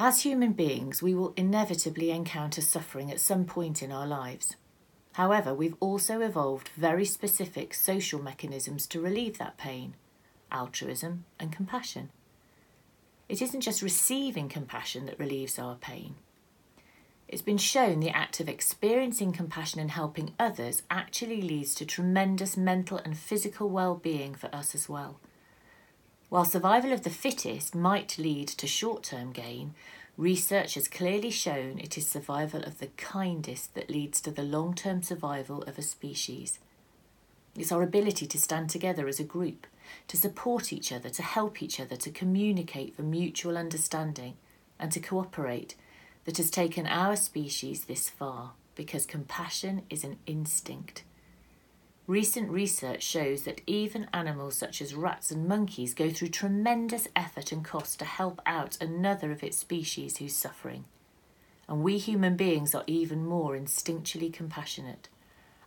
As 0.00 0.22
human 0.22 0.52
beings, 0.52 1.02
we 1.02 1.12
will 1.12 1.34
inevitably 1.36 2.12
encounter 2.12 2.60
suffering 2.60 3.10
at 3.10 3.20
some 3.20 3.44
point 3.44 3.82
in 3.82 3.90
our 3.90 4.06
lives. 4.06 4.54
However, 5.14 5.52
we've 5.52 5.74
also 5.80 6.20
evolved 6.20 6.68
very 6.76 7.04
specific 7.04 7.74
social 7.74 8.22
mechanisms 8.22 8.86
to 8.88 9.00
relieve 9.00 9.38
that 9.38 9.58
pain 9.58 9.94
altruism 10.50 11.24
and 11.38 11.52
compassion. 11.52 12.08
It 13.28 13.42
isn't 13.42 13.60
just 13.60 13.82
receiving 13.82 14.48
compassion 14.48 15.04
that 15.06 15.18
relieves 15.18 15.58
our 15.58 15.74
pain. 15.74 16.14
It's 17.26 17.42
been 17.42 17.58
shown 17.58 18.00
the 18.00 18.16
act 18.16 18.40
of 18.40 18.48
experiencing 18.48 19.32
compassion 19.32 19.80
and 19.80 19.90
helping 19.90 20.32
others 20.38 20.84
actually 20.90 21.42
leads 21.42 21.74
to 21.74 21.84
tremendous 21.84 22.56
mental 22.56 22.96
and 22.98 23.18
physical 23.18 23.68
well 23.68 23.96
being 23.96 24.34
for 24.34 24.48
us 24.54 24.74
as 24.74 24.88
well. 24.88 25.20
While 26.28 26.44
survival 26.44 26.92
of 26.92 27.04
the 27.04 27.10
fittest 27.10 27.74
might 27.74 28.18
lead 28.18 28.48
to 28.48 28.66
short 28.66 29.02
term 29.02 29.32
gain, 29.32 29.74
research 30.18 30.74
has 30.74 30.86
clearly 30.86 31.30
shown 31.30 31.78
it 31.78 31.96
is 31.96 32.06
survival 32.06 32.62
of 32.64 32.78
the 32.78 32.88
kindest 32.98 33.74
that 33.74 33.88
leads 33.88 34.20
to 34.22 34.30
the 34.30 34.42
long 34.42 34.74
term 34.74 35.02
survival 35.02 35.62
of 35.62 35.78
a 35.78 35.82
species. 35.82 36.58
It's 37.56 37.72
our 37.72 37.82
ability 37.82 38.26
to 38.26 38.38
stand 38.38 38.68
together 38.68 39.08
as 39.08 39.18
a 39.18 39.24
group, 39.24 39.66
to 40.08 40.18
support 40.18 40.70
each 40.70 40.92
other, 40.92 41.08
to 41.08 41.22
help 41.22 41.62
each 41.62 41.80
other, 41.80 41.96
to 41.96 42.10
communicate 42.10 42.94
for 42.94 43.02
mutual 43.02 43.56
understanding, 43.56 44.34
and 44.78 44.92
to 44.92 45.00
cooperate 45.00 45.74
that 46.24 46.36
has 46.36 46.50
taken 46.50 46.86
our 46.86 47.16
species 47.16 47.86
this 47.86 48.10
far 48.10 48.52
because 48.74 49.06
compassion 49.06 49.82
is 49.88 50.04
an 50.04 50.18
instinct. 50.26 51.02
Recent 52.08 52.48
research 52.50 53.02
shows 53.02 53.42
that 53.42 53.60
even 53.66 54.08
animals 54.14 54.56
such 54.56 54.80
as 54.80 54.94
rats 54.94 55.30
and 55.30 55.46
monkeys 55.46 55.92
go 55.92 56.08
through 56.08 56.28
tremendous 56.28 57.06
effort 57.14 57.52
and 57.52 57.62
cost 57.62 57.98
to 57.98 58.06
help 58.06 58.40
out 58.46 58.78
another 58.80 59.30
of 59.30 59.42
its 59.42 59.58
species 59.58 60.16
who's 60.16 60.34
suffering. 60.34 60.86
And 61.68 61.82
we 61.82 61.98
human 61.98 62.34
beings 62.34 62.74
are 62.74 62.84
even 62.86 63.26
more 63.26 63.54
instinctually 63.54 64.32
compassionate. 64.32 65.10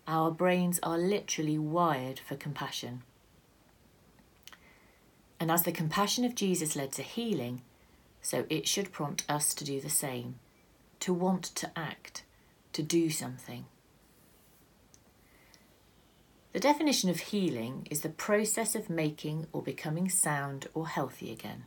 Our 0.08 0.32
brains 0.32 0.80
are 0.82 0.98
literally 0.98 1.60
wired 1.60 2.20
for 2.20 2.36
compassion. 2.36 3.04
And 5.40 5.52
as 5.52 5.62
the 5.62 5.72
compassion 5.72 6.26
of 6.26 6.34
Jesus 6.34 6.76
led 6.76 6.92
to 6.94 7.04
healing, 7.04 7.62
so 8.24 8.46
it 8.50 8.68
should 8.68 8.92
prompt 8.92 9.26
us 9.30 9.54
to 9.54 9.64
do 9.64 9.80
the 9.80 9.92
same, 9.92 10.40
to 11.02 11.14
want 11.14 11.44
to 11.44 11.70
act, 11.78 12.24
to 12.74 12.82
do 12.82 13.12
something. 13.12 13.66
The 16.53 16.60
definition 16.60 17.10
of 17.10 17.20
healing 17.20 17.88
is 17.89 18.01
the 18.01 18.10
process 18.10 18.75
of 18.75 18.89
making 18.89 19.48
or 19.53 19.62
becoming 19.62 20.10
sound 20.10 20.67
or 20.74 20.88
healthy 20.88 21.31
again. 21.31 21.65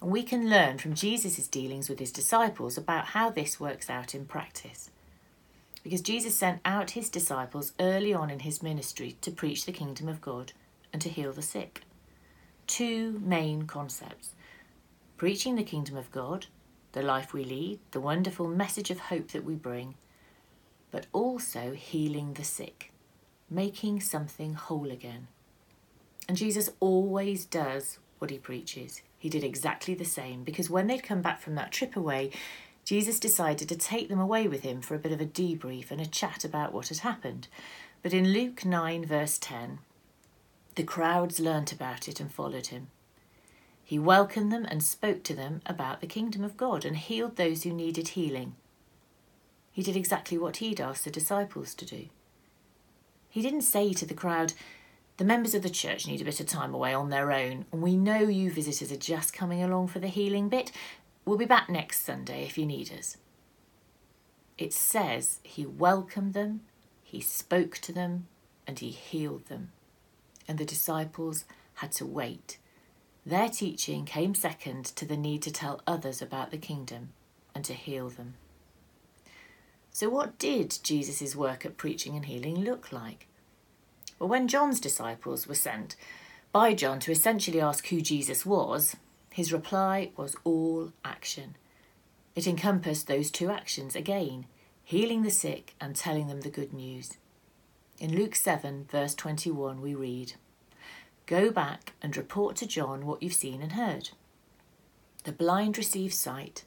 And 0.00 0.10
we 0.10 0.22
can 0.22 0.50
learn 0.50 0.78
from 0.78 0.94
Jesus' 0.94 1.48
dealings 1.48 1.88
with 1.88 1.98
his 1.98 2.12
disciples 2.12 2.76
about 2.76 3.06
how 3.06 3.30
this 3.30 3.58
works 3.58 3.88
out 3.88 4.14
in 4.14 4.26
practice. 4.26 4.90
Because 5.82 6.02
Jesus 6.02 6.34
sent 6.34 6.60
out 6.64 6.90
his 6.90 7.08
disciples 7.08 7.72
early 7.80 8.12
on 8.12 8.30
in 8.30 8.40
his 8.40 8.62
ministry 8.62 9.16
to 9.22 9.30
preach 9.30 9.64
the 9.64 9.72
kingdom 9.72 10.08
of 10.08 10.20
God 10.20 10.52
and 10.92 11.00
to 11.02 11.08
heal 11.08 11.32
the 11.32 11.42
sick 11.42 11.82
two 12.66 13.20
main 13.24 13.64
concepts 13.66 14.34
preaching 15.16 15.56
the 15.56 15.62
kingdom 15.62 15.96
of 15.96 16.10
God, 16.10 16.46
the 16.92 17.02
life 17.02 17.32
we 17.32 17.44
lead, 17.44 17.78
the 17.92 18.00
wonderful 18.00 18.48
message 18.48 18.90
of 18.90 18.98
hope 18.98 19.28
that 19.28 19.44
we 19.44 19.54
bring, 19.54 19.94
but 20.90 21.06
also 21.12 21.72
healing 21.72 22.32
the 22.32 22.42
sick, 22.42 22.91
making 23.54 24.00
something 24.00 24.54
whole 24.54 24.90
again. 24.90 25.28
And 26.28 26.36
Jesus 26.36 26.70
always 26.80 27.44
does 27.44 27.98
what 28.18 28.30
he 28.30 28.38
preaches. 28.38 29.02
He 29.18 29.28
did 29.28 29.44
exactly 29.44 29.94
the 29.94 30.04
same 30.04 30.44
because 30.44 30.70
when 30.70 30.86
they'd 30.86 31.02
come 31.02 31.22
back 31.22 31.40
from 31.40 31.54
that 31.56 31.72
trip 31.72 31.96
away, 31.96 32.30
Jesus 32.84 33.20
decided 33.20 33.68
to 33.68 33.76
take 33.76 34.08
them 34.08 34.20
away 34.20 34.48
with 34.48 34.62
him 34.62 34.80
for 34.80 34.94
a 34.94 34.98
bit 34.98 35.12
of 35.12 35.20
a 35.20 35.26
debrief 35.26 35.90
and 35.90 36.00
a 36.00 36.06
chat 36.06 36.44
about 36.44 36.72
what 36.72 36.88
had 36.88 36.98
happened. 36.98 37.48
But 38.02 38.12
in 38.12 38.32
Luke 38.32 38.64
9, 38.64 39.04
verse 39.06 39.38
10, 39.38 39.78
the 40.74 40.82
crowds 40.82 41.38
learnt 41.38 41.72
about 41.72 42.08
it 42.08 42.18
and 42.18 42.32
followed 42.32 42.68
him. 42.68 42.88
He 43.84 43.98
welcomed 43.98 44.50
them 44.50 44.64
and 44.64 44.82
spoke 44.82 45.22
to 45.24 45.34
them 45.34 45.60
about 45.66 46.00
the 46.00 46.06
kingdom 46.06 46.42
of 46.42 46.56
God 46.56 46.84
and 46.84 46.96
healed 46.96 47.36
those 47.36 47.62
who 47.62 47.72
needed 47.72 48.08
healing. 48.08 48.54
He 49.70 49.82
did 49.82 49.96
exactly 49.96 50.38
what 50.38 50.56
he'd 50.56 50.80
asked 50.80 51.04
the 51.04 51.10
disciples 51.10 51.74
to 51.74 51.84
do. 51.84 52.08
He 53.32 53.42
didn't 53.42 53.62
say 53.62 53.92
to 53.94 54.06
the 54.06 54.14
crowd, 54.14 54.52
The 55.16 55.24
members 55.24 55.54
of 55.56 55.62
the 55.62 55.70
church 55.70 56.06
need 56.06 56.20
a 56.20 56.24
bit 56.24 56.38
of 56.38 56.46
time 56.46 56.72
away 56.72 56.94
on 56.94 57.10
their 57.10 57.32
own, 57.32 57.66
and 57.72 57.82
we 57.82 57.96
know 57.96 58.20
you 58.20 58.52
visitors 58.52 58.92
are 58.92 58.96
just 58.96 59.34
coming 59.34 59.60
along 59.60 59.88
for 59.88 59.98
the 59.98 60.06
healing 60.06 60.48
bit. 60.48 60.70
We'll 61.24 61.36
be 61.36 61.44
back 61.44 61.68
next 61.68 62.04
Sunday 62.04 62.44
if 62.44 62.56
you 62.56 62.64
need 62.64 62.92
us. 62.92 63.16
It 64.56 64.72
says 64.72 65.40
he 65.42 65.66
welcomed 65.66 66.34
them, 66.34 66.60
he 67.02 67.20
spoke 67.20 67.78
to 67.78 67.92
them, 67.92 68.28
and 68.68 68.78
he 68.78 68.90
healed 68.90 69.46
them 69.46 69.72
and 70.48 70.58
the 70.58 70.64
disciples 70.64 71.44
had 71.74 71.92
to 71.92 72.06
wait. 72.06 72.58
Their 73.24 73.48
teaching 73.48 74.04
came 74.04 74.34
second 74.34 74.84
to 74.84 75.04
the 75.04 75.16
need 75.16 75.42
to 75.42 75.52
tell 75.52 75.80
others 75.86 76.20
about 76.20 76.50
the 76.50 76.58
kingdom 76.58 77.10
and 77.54 77.64
to 77.64 77.72
heal 77.72 78.10
them. 78.10 78.34
So, 79.92 80.08
what 80.08 80.38
did 80.38 80.78
Jesus' 80.82 81.36
work 81.36 81.66
at 81.66 81.76
preaching 81.76 82.16
and 82.16 82.24
healing 82.24 82.64
look 82.64 82.92
like? 82.92 83.28
Well, 84.18 84.28
when 84.28 84.48
John's 84.48 84.80
disciples 84.80 85.46
were 85.46 85.54
sent 85.54 85.96
by 86.50 86.74
John 86.74 86.98
to 87.00 87.12
essentially 87.12 87.60
ask 87.60 87.86
who 87.88 88.00
Jesus 88.00 88.46
was, 88.46 88.96
his 89.30 89.52
reply 89.52 90.10
was 90.16 90.36
all 90.44 90.92
action. 91.04 91.56
It 92.34 92.46
encompassed 92.46 93.06
those 93.06 93.30
two 93.30 93.50
actions 93.50 93.94
again 93.94 94.46
healing 94.84 95.22
the 95.22 95.30
sick 95.30 95.74
and 95.80 95.94
telling 95.94 96.26
them 96.26 96.40
the 96.40 96.50
good 96.50 96.72
news. 96.72 97.16
In 97.98 98.14
Luke 98.14 98.34
7, 98.34 98.86
verse 98.90 99.14
21, 99.14 99.80
we 99.80 99.94
read 99.94 100.34
Go 101.26 101.50
back 101.50 101.92
and 102.02 102.16
report 102.16 102.56
to 102.56 102.66
John 102.66 103.06
what 103.06 103.22
you've 103.22 103.32
seen 103.32 103.62
and 103.62 103.72
heard. 103.72 104.10
The 105.24 105.32
blind 105.32 105.78
receive 105.78 106.12
sight, 106.12 106.64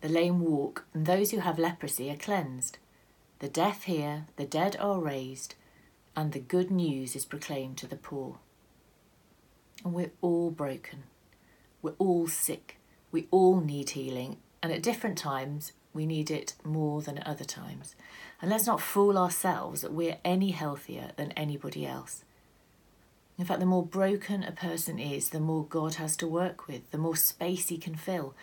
the 0.00 0.08
lame 0.08 0.40
walk, 0.40 0.84
and 0.92 1.06
those 1.06 1.30
who 1.30 1.38
have 1.38 1.58
leprosy 1.58 2.10
are 2.10 2.16
cleansed. 2.16 2.78
The 3.38 3.48
deaf 3.48 3.84
hear, 3.84 4.26
the 4.36 4.44
dead 4.44 4.76
are 4.80 5.00
raised, 5.00 5.54
and 6.14 6.32
the 6.32 6.38
good 6.38 6.70
news 6.70 7.14
is 7.14 7.24
proclaimed 7.24 7.76
to 7.78 7.86
the 7.86 7.96
poor. 7.96 8.38
And 9.84 9.92
we're 9.92 10.12
all 10.22 10.50
broken. 10.50 11.04
We're 11.82 11.94
all 11.98 12.26
sick. 12.26 12.78
We 13.12 13.28
all 13.30 13.60
need 13.60 13.90
healing, 13.90 14.38
and 14.62 14.72
at 14.72 14.82
different 14.82 15.18
times 15.18 15.72
we 15.92 16.06
need 16.06 16.30
it 16.30 16.54
more 16.64 17.00
than 17.02 17.18
at 17.18 17.26
other 17.26 17.44
times. 17.44 17.94
And 18.40 18.50
let's 18.50 18.66
not 18.66 18.80
fool 18.80 19.16
ourselves 19.16 19.80
that 19.80 19.92
we're 19.92 20.18
any 20.24 20.50
healthier 20.50 21.12
than 21.16 21.32
anybody 21.32 21.86
else. 21.86 22.24
In 23.38 23.44
fact, 23.44 23.60
the 23.60 23.66
more 23.66 23.84
broken 23.84 24.42
a 24.42 24.52
person 24.52 24.98
is, 24.98 25.30
the 25.30 25.40
more 25.40 25.64
God 25.64 25.94
has 25.94 26.16
to 26.18 26.26
work 26.26 26.66
with, 26.66 26.90
the 26.90 26.98
more 26.98 27.16
space 27.16 27.68
he 27.68 27.76
can 27.78 27.94
fill. 27.94 28.34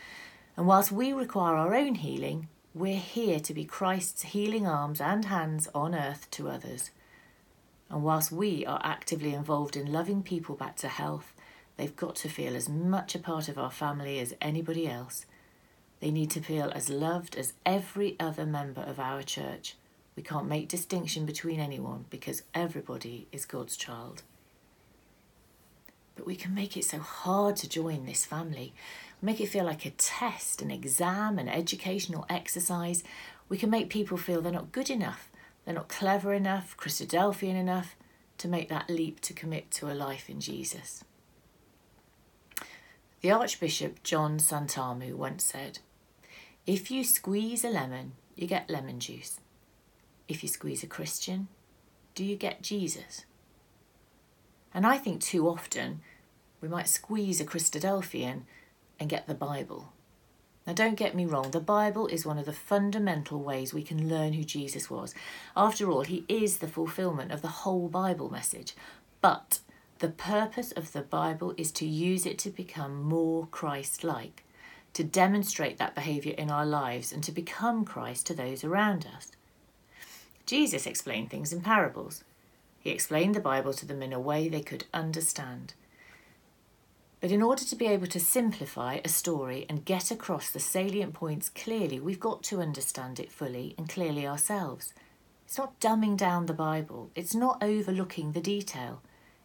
And 0.55 0.67
whilst 0.67 0.91
we 0.91 1.13
require 1.13 1.55
our 1.55 1.73
own 1.73 1.95
healing, 1.95 2.47
we're 2.75 2.97
here 2.97 3.39
to 3.39 3.53
be 3.53 3.65
Christ's 3.65 4.23
healing 4.23 4.67
arms 4.67 5.01
and 5.01 5.25
hands 5.25 5.67
on 5.73 5.95
earth 5.95 6.29
to 6.31 6.49
others. 6.49 6.91
And 7.89 8.03
whilst 8.03 8.31
we 8.31 8.65
are 8.65 8.81
actively 8.83 9.33
involved 9.33 9.75
in 9.75 9.91
loving 9.91 10.23
people 10.23 10.55
back 10.55 10.75
to 10.77 10.87
health, 10.87 11.33
they've 11.77 11.95
got 11.95 12.15
to 12.17 12.29
feel 12.29 12.55
as 12.55 12.69
much 12.69 13.15
a 13.15 13.19
part 13.19 13.49
of 13.49 13.57
our 13.57 13.71
family 13.71 14.19
as 14.19 14.35
anybody 14.41 14.87
else. 14.87 15.25
They 15.99 16.11
need 16.11 16.31
to 16.31 16.41
feel 16.41 16.71
as 16.75 16.89
loved 16.89 17.35
as 17.35 17.53
every 17.65 18.15
other 18.19 18.45
member 18.45 18.81
of 18.81 18.99
our 18.99 19.23
church. 19.23 19.75
We 20.15 20.23
can't 20.23 20.47
make 20.47 20.67
distinction 20.67 21.25
between 21.25 21.59
anyone 21.59 22.05
because 22.09 22.43
everybody 22.53 23.27
is 23.31 23.45
God's 23.45 23.77
child. 23.77 24.23
But 26.15 26.27
we 26.27 26.35
can 26.35 26.53
make 26.53 26.77
it 26.77 26.85
so 26.85 26.99
hard 26.99 27.55
to 27.57 27.69
join 27.69 28.05
this 28.05 28.25
family. 28.25 28.73
Make 29.23 29.39
it 29.39 29.47
feel 29.47 29.63
like 29.63 29.85
a 29.85 29.91
test, 29.91 30.61
an 30.61 30.69
exam, 30.69 31.39
an 31.39 31.47
educational 31.47 32.25
exercise. 32.29 33.05
We 33.47 33.57
can 33.57 33.69
make 33.69 33.89
people 33.89 34.17
feel 34.17 34.41
they're 34.41 34.51
not 34.51 34.73
good 34.73 34.89
enough, 34.89 35.31
they're 35.63 35.73
not 35.73 35.87
clever 35.87 36.33
enough, 36.33 36.75
Christadelphian 36.75 37.55
enough 37.55 37.95
to 38.39 38.49
make 38.49 38.67
that 38.67 38.89
leap 38.89 39.21
to 39.21 39.31
commit 39.33 39.71
to 39.71 39.89
a 39.89 39.95
life 39.95 40.29
in 40.29 40.41
Jesus. 40.41 41.05
The 43.21 43.31
Archbishop 43.31 44.03
John 44.03 44.39
Sentamu 44.39 45.13
once 45.13 45.45
said, 45.45 45.79
If 46.67 46.91
you 46.91 47.05
squeeze 47.05 47.63
a 47.63 47.69
lemon, 47.69 48.11
you 48.35 48.45
get 48.45 48.69
lemon 48.69 48.99
juice. 48.99 49.39
If 50.27 50.43
you 50.43 50.49
squeeze 50.49 50.83
a 50.83 50.87
Christian, 50.87 51.47
do 52.13 52.25
you 52.25 52.35
get 52.35 52.61
Jesus? 52.61 53.23
And 54.73 54.85
I 54.85 54.97
think 54.97 55.21
too 55.21 55.47
often 55.47 56.01
we 56.59 56.67
might 56.67 56.89
squeeze 56.89 57.39
a 57.39 57.45
Christadelphian 57.45 58.41
and 59.03 59.09
get 59.09 59.27
the 59.27 59.33
Bible. 59.33 59.91
Now, 60.65 60.71
don't 60.71 60.95
get 60.95 61.13
me 61.13 61.25
wrong, 61.25 61.51
the 61.51 61.59
Bible 61.59 62.07
is 62.07 62.25
one 62.25 62.37
of 62.37 62.45
the 62.45 62.53
fundamental 62.53 63.41
ways 63.41 63.73
we 63.73 63.83
can 63.83 64.07
learn 64.07 64.31
who 64.31 64.45
Jesus 64.45 64.89
was. 64.89 65.13
After 65.57 65.91
all, 65.91 66.03
he 66.03 66.23
is 66.29 66.59
the 66.59 66.69
fulfillment 66.69 67.33
of 67.33 67.41
the 67.41 67.49
whole 67.49 67.89
Bible 67.89 68.31
message. 68.31 68.75
But 69.19 69.59
the 69.99 70.07
purpose 70.07 70.71
of 70.71 70.93
the 70.93 71.01
Bible 71.01 71.53
is 71.57 71.69
to 71.73 71.85
use 71.85 72.25
it 72.25 72.39
to 72.39 72.49
become 72.49 73.03
more 73.03 73.45
Christ 73.47 74.05
like, 74.05 74.45
to 74.93 75.03
demonstrate 75.03 75.77
that 75.79 75.95
behaviour 75.95 76.33
in 76.37 76.49
our 76.49 76.65
lives 76.65 77.11
and 77.11 77.21
to 77.25 77.33
become 77.33 77.83
Christ 77.83 78.25
to 78.27 78.33
those 78.33 78.63
around 78.63 79.05
us. 79.17 79.33
Jesus 80.45 80.87
explained 80.87 81.29
things 81.29 81.51
in 81.51 81.59
parables. 81.59 82.23
He 82.79 82.89
explained 82.89 83.35
the 83.35 83.41
Bible 83.41 83.73
to 83.73 83.85
them 83.85 84.01
in 84.01 84.13
a 84.13 84.19
way 84.19 84.47
they 84.47 84.61
could 84.61 84.85
understand. 84.93 85.73
But 87.23 87.31
in 87.31 87.41
order 87.41 87.63
to 87.63 87.75
be 87.77 87.87
able 87.87 88.07
to 88.07 88.19
simplify 88.19 88.99
a 89.05 89.07
story 89.07 89.65
and 89.69 89.85
get 89.85 90.11
across 90.11 90.49
the 90.49 90.59
salient 90.59 91.13
points 91.13 91.47
clearly, 91.47 91.97
we've 91.97 92.19
got 92.19 92.43
to 92.43 92.59
understand 92.59 93.17
it 93.17 93.31
fully 93.31 93.75
and 93.77 93.87
clearly 93.87 94.27
ourselves. 94.27 94.93
It's 95.45 95.57
not 95.57 95.79
dumbing 95.79 96.17
down 96.17 96.47
the 96.47 96.53
Bible, 96.53 97.11
it's 97.15 97.33
not 97.33 97.63
overlooking 97.63 98.33
the 98.33 98.41
detail. 98.41 99.01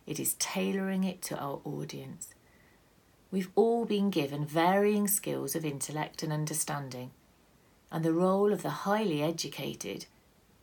It 0.09 0.19
is 0.19 0.35
tailoring 0.41 1.05
it 1.05 1.23
to 1.23 1.39
our 1.39 1.61
audience. 1.63 2.35
We've 3.31 3.53
all 3.55 3.85
been 3.85 4.11
given 4.11 4.45
varying 4.45 5.07
skills 5.07 5.55
of 5.55 5.65
intellect 5.65 6.25
and 6.25 6.33
understanding, 6.33 7.13
and 7.93 8.05
the 8.05 8.13
role 8.13 8.53
of 8.53 8.63
the 8.63 8.71
highly 8.71 9.23
educated 9.23 10.07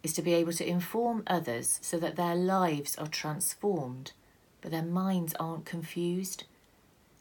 is 0.04 0.12
to 0.16 0.22
be 0.22 0.34
able 0.34 0.52
to 0.52 0.68
inform 0.68 1.24
others 1.28 1.80
so 1.82 1.98
that 1.98 2.18
their 2.18 2.36
lives 2.36 2.98
are 2.98 3.08
transformed, 3.08 4.12
but 4.60 4.72
their 4.72 4.84
minds 4.84 5.34
aren't 5.40 5.64
confused. 5.64 6.44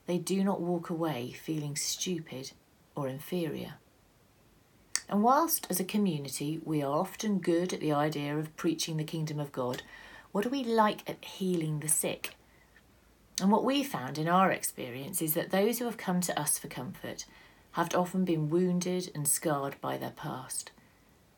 They 0.06 0.18
do 0.18 0.44
not 0.44 0.61
walk 0.61 0.90
away 0.90 1.32
feeling 1.32 1.76
stupid 1.76 2.52
or 2.94 3.08
inferior. 3.08 3.75
And 5.08 5.23
whilst 5.23 5.66
as 5.70 5.80
a 5.80 5.84
community 5.84 6.61
we 6.64 6.82
are 6.82 6.99
often 6.99 7.38
good 7.38 7.73
at 7.73 7.80
the 7.80 7.92
idea 7.92 8.37
of 8.37 8.56
preaching 8.56 8.96
the 8.96 9.04
kingdom 9.04 9.38
of 9.38 9.52
God, 9.52 9.82
what 10.32 10.44
do 10.44 10.50
we 10.50 10.64
like 10.64 11.08
at 11.08 11.25
healing 11.25 11.80
the 11.80 11.88
sick? 11.88 12.37
And 13.40 13.50
what 13.50 13.64
we 13.64 13.82
found 13.82 14.18
in 14.18 14.28
our 14.28 14.50
experience 14.50 15.20
is 15.20 15.34
that 15.34 15.50
those 15.50 15.78
who 15.78 15.84
have 15.87 15.96
come 15.96 16.20
to 16.23 16.38
us 16.38 16.58
for 16.58 16.68
comfort 16.68 17.25
have 17.73 17.94
often 17.94 18.25
been 18.25 18.50
wounded 18.50 19.11
and 19.14 19.26
scarred 19.26 19.76
by 19.80 19.96
their 19.96 20.11
past. 20.11 20.70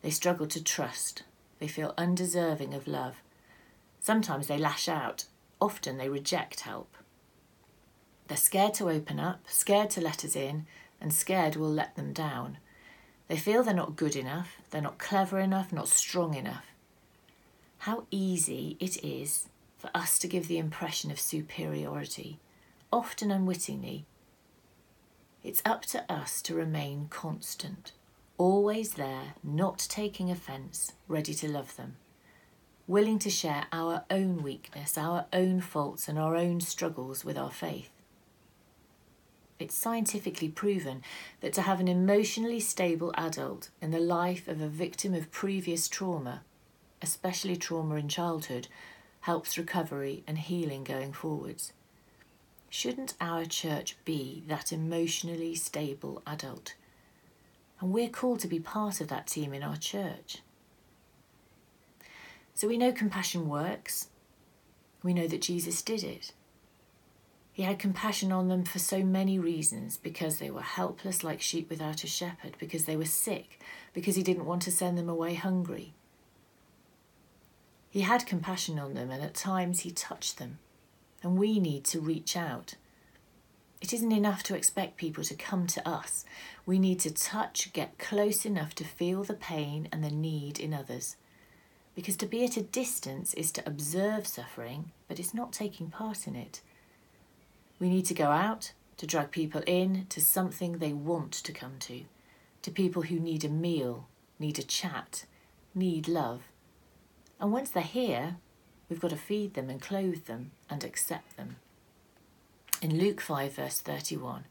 They 0.01 0.11
struggle 0.11 0.47
to 0.47 0.63
trust, 0.63 1.23
they 1.59 1.67
feel 1.67 1.95
undeserving 1.97 2.73
of 2.73 2.87
love. 2.87 3.15
Sometimes 3.99 4.47
they 4.47 4.57
lash 4.57 4.87
out, 4.87 5.25
often 5.59 5.97
they 5.97 6.09
reject 6.09 6.61
help. 6.61 6.95
They're 8.27 8.37
scared 8.37 8.73
to 8.75 8.89
open 8.89 9.19
up, 9.19 9.41
scared 9.47 9.89
to 9.91 10.01
let 10.01 10.25
us 10.25 10.35
in, 10.35 10.65
and 10.99 11.13
scared 11.13 11.55
we'll 11.55 11.71
let 11.71 11.95
them 11.95 12.13
down. 12.13 12.57
They 13.27 13.37
feel 13.37 13.63
they're 13.63 13.73
not 13.73 13.95
good 13.95 14.15
enough, 14.15 14.57
they're 14.69 14.81
not 14.81 14.97
clever 14.97 15.39
enough, 15.39 15.73
not 15.73 15.87
strong 15.87 16.33
enough 16.33 16.65
how 17.79 18.05
easy 18.11 18.75
it 18.79 19.03
is 19.03 19.47
for 19.77 19.89
us 19.93 20.17
to 20.19 20.27
give 20.27 20.47
the 20.47 20.57
impression 20.57 21.11
of 21.11 21.19
superiority, 21.19 22.39
often 22.91 23.31
unwittingly. 23.31 24.05
It's 25.43 25.61
up 25.63 25.83
to 25.87 26.11
us 26.11 26.41
to 26.43 26.55
remain 26.55 27.07
constant, 27.09 27.91
always 28.37 28.93
there, 28.93 29.35
not 29.43 29.87
taking 29.89 30.31
offence, 30.31 30.93
ready 31.07 31.33
to 31.35 31.47
love 31.47 31.75
them, 31.75 31.95
willing 32.87 33.19
to 33.19 33.29
share 33.29 33.67
our 33.71 34.03
own 34.09 34.43
weakness, 34.43 34.97
our 34.97 35.25
own 35.31 35.61
faults, 35.61 36.07
and 36.07 36.17
our 36.17 36.35
own 36.35 36.59
struggles 36.59 37.23
with 37.23 37.37
our 37.37 37.51
faith. 37.51 37.89
It's 39.59 39.75
scientifically 39.75 40.49
proven 40.49 41.01
that 41.41 41.53
to 41.53 41.63
have 41.63 41.79
an 41.79 41.87
emotionally 41.87 42.59
stable 42.59 43.11
adult 43.15 43.69
in 43.81 43.91
the 43.91 43.99
life 43.99 44.47
of 44.47 44.61
a 44.61 44.67
victim 44.67 45.13
of 45.13 45.31
previous 45.31 45.87
trauma 45.87 46.41
especially 47.01 47.55
trauma 47.55 47.95
in 47.95 48.07
childhood, 48.07 48.67
helps 49.21 49.57
recovery 49.57 50.23
and 50.27 50.37
healing 50.37 50.83
going 50.83 51.13
forwards. 51.13 51.73
Shouldn't 52.69 53.13
our 53.21 53.45
church 53.45 53.95
be 54.05 54.43
that 54.47 54.71
emotionally 54.71 55.55
stable 55.55 56.21
adult? 56.25 56.75
And 57.79 57.91
we're 57.91 58.09
called 58.09 58.39
to 58.41 58.47
be 58.47 58.59
part 58.59 58.99
of 58.99 59.07
that 59.09 59.27
team 59.27 59.53
in 59.53 59.63
our 59.63 59.77
church. 59.77 60.39
So 62.53 62.67
we 62.67 62.77
know 62.77 62.91
compassion 62.91 63.47
works. 63.47 64.07
We 65.03 65.13
know 65.13 65.27
that 65.27 65.43
Jesus 65.43 65.81
did 65.81 66.03
it. 66.03 66.33
He 67.57 67.63
had 67.63 67.79
compassion 67.79 68.31
on 68.31 68.49
them 68.49 68.65
for 68.65 68.77
so 68.77 69.03
many 69.03 69.39
reasons 69.39 69.97
because 69.97 70.37
they 70.37 70.51
were 70.51 70.61
helpless 70.61 71.23
like 71.23 71.41
sheep 71.41 71.71
without 71.71 72.03
a 72.03 72.07
shepherd, 72.07 72.55
because 72.59 72.85
they 72.85 72.95
were 72.95 73.05
sick, 73.05 73.59
because 73.93 74.15
he 74.15 74.21
didn't 74.21 74.45
want 74.45 74.61
to 74.61 74.71
send 74.71 74.95
them 74.95 75.09
away 75.09 75.33
hungry, 75.33 75.95
he 77.89 78.01
had 78.01 78.27
compassion 78.27 78.77
on 78.77 78.93
them 78.93 79.09
and 79.09 79.23
at 79.23 79.33
times 79.33 79.79
he 79.79 79.89
touched 79.89 80.37
them. 80.37 80.59
And 81.23 81.39
we 81.39 81.59
need 81.59 81.83
to 81.85 81.99
reach 81.99 82.37
out. 82.37 82.75
It 83.81 83.91
isn't 83.91 84.11
enough 84.11 84.43
to 84.43 84.55
expect 84.55 84.97
people 84.97 85.23
to 85.23 85.33
come 85.33 85.65
to 85.65 85.89
us. 85.89 86.25
We 86.63 86.77
need 86.77 86.99
to 86.99 87.11
touch, 87.11 87.73
get 87.73 87.97
close 87.97 88.45
enough 88.45 88.75
to 88.75 88.83
feel 88.83 89.23
the 89.23 89.33
pain 89.33 89.89
and 89.91 90.03
the 90.03 90.11
need 90.11 90.59
in 90.59 90.75
others. 90.75 91.15
Because 91.95 92.17
to 92.17 92.27
be 92.27 92.45
at 92.45 92.55
a 92.55 92.61
distance 92.61 93.33
is 93.33 93.51
to 93.53 93.67
observe 93.67 94.27
suffering, 94.27 94.91
but 95.07 95.19
it's 95.19 95.33
not 95.33 95.51
taking 95.51 95.89
part 95.89 96.27
in 96.27 96.35
it. 96.35 96.61
We 97.79 97.89
need 97.89 98.05
to 98.05 98.13
go 98.13 98.29
out, 98.31 98.73
to 98.97 99.05
drag 99.05 99.31
people 99.31 99.61
in 99.67 100.07
to 100.09 100.19
something 100.19 100.73
they 100.73 100.93
want 100.93 101.31
to 101.31 101.51
come 101.51 101.75
to, 101.79 102.03
to 102.63 102.71
people 102.71 103.03
who 103.03 103.19
need 103.19 103.45
a 103.45 103.49
meal, 103.49 104.07
need 104.39 104.57
a 104.57 104.63
chat, 104.63 105.25
need 105.75 106.07
love. 106.07 106.41
And 107.39 107.51
once 107.51 107.69
they're 107.69 107.83
here, 107.83 108.37
we've 108.89 108.99
got 108.99 109.11
to 109.11 109.17
feed 109.17 109.53
them 109.53 109.69
and 109.69 109.81
clothe 109.81 110.25
them 110.25 110.51
and 110.69 110.83
accept 110.83 111.37
them. 111.37 111.57
In 112.81 112.97
Luke 112.97 113.21
5, 113.21 113.53
verse 113.53 113.79
31, 113.79 114.45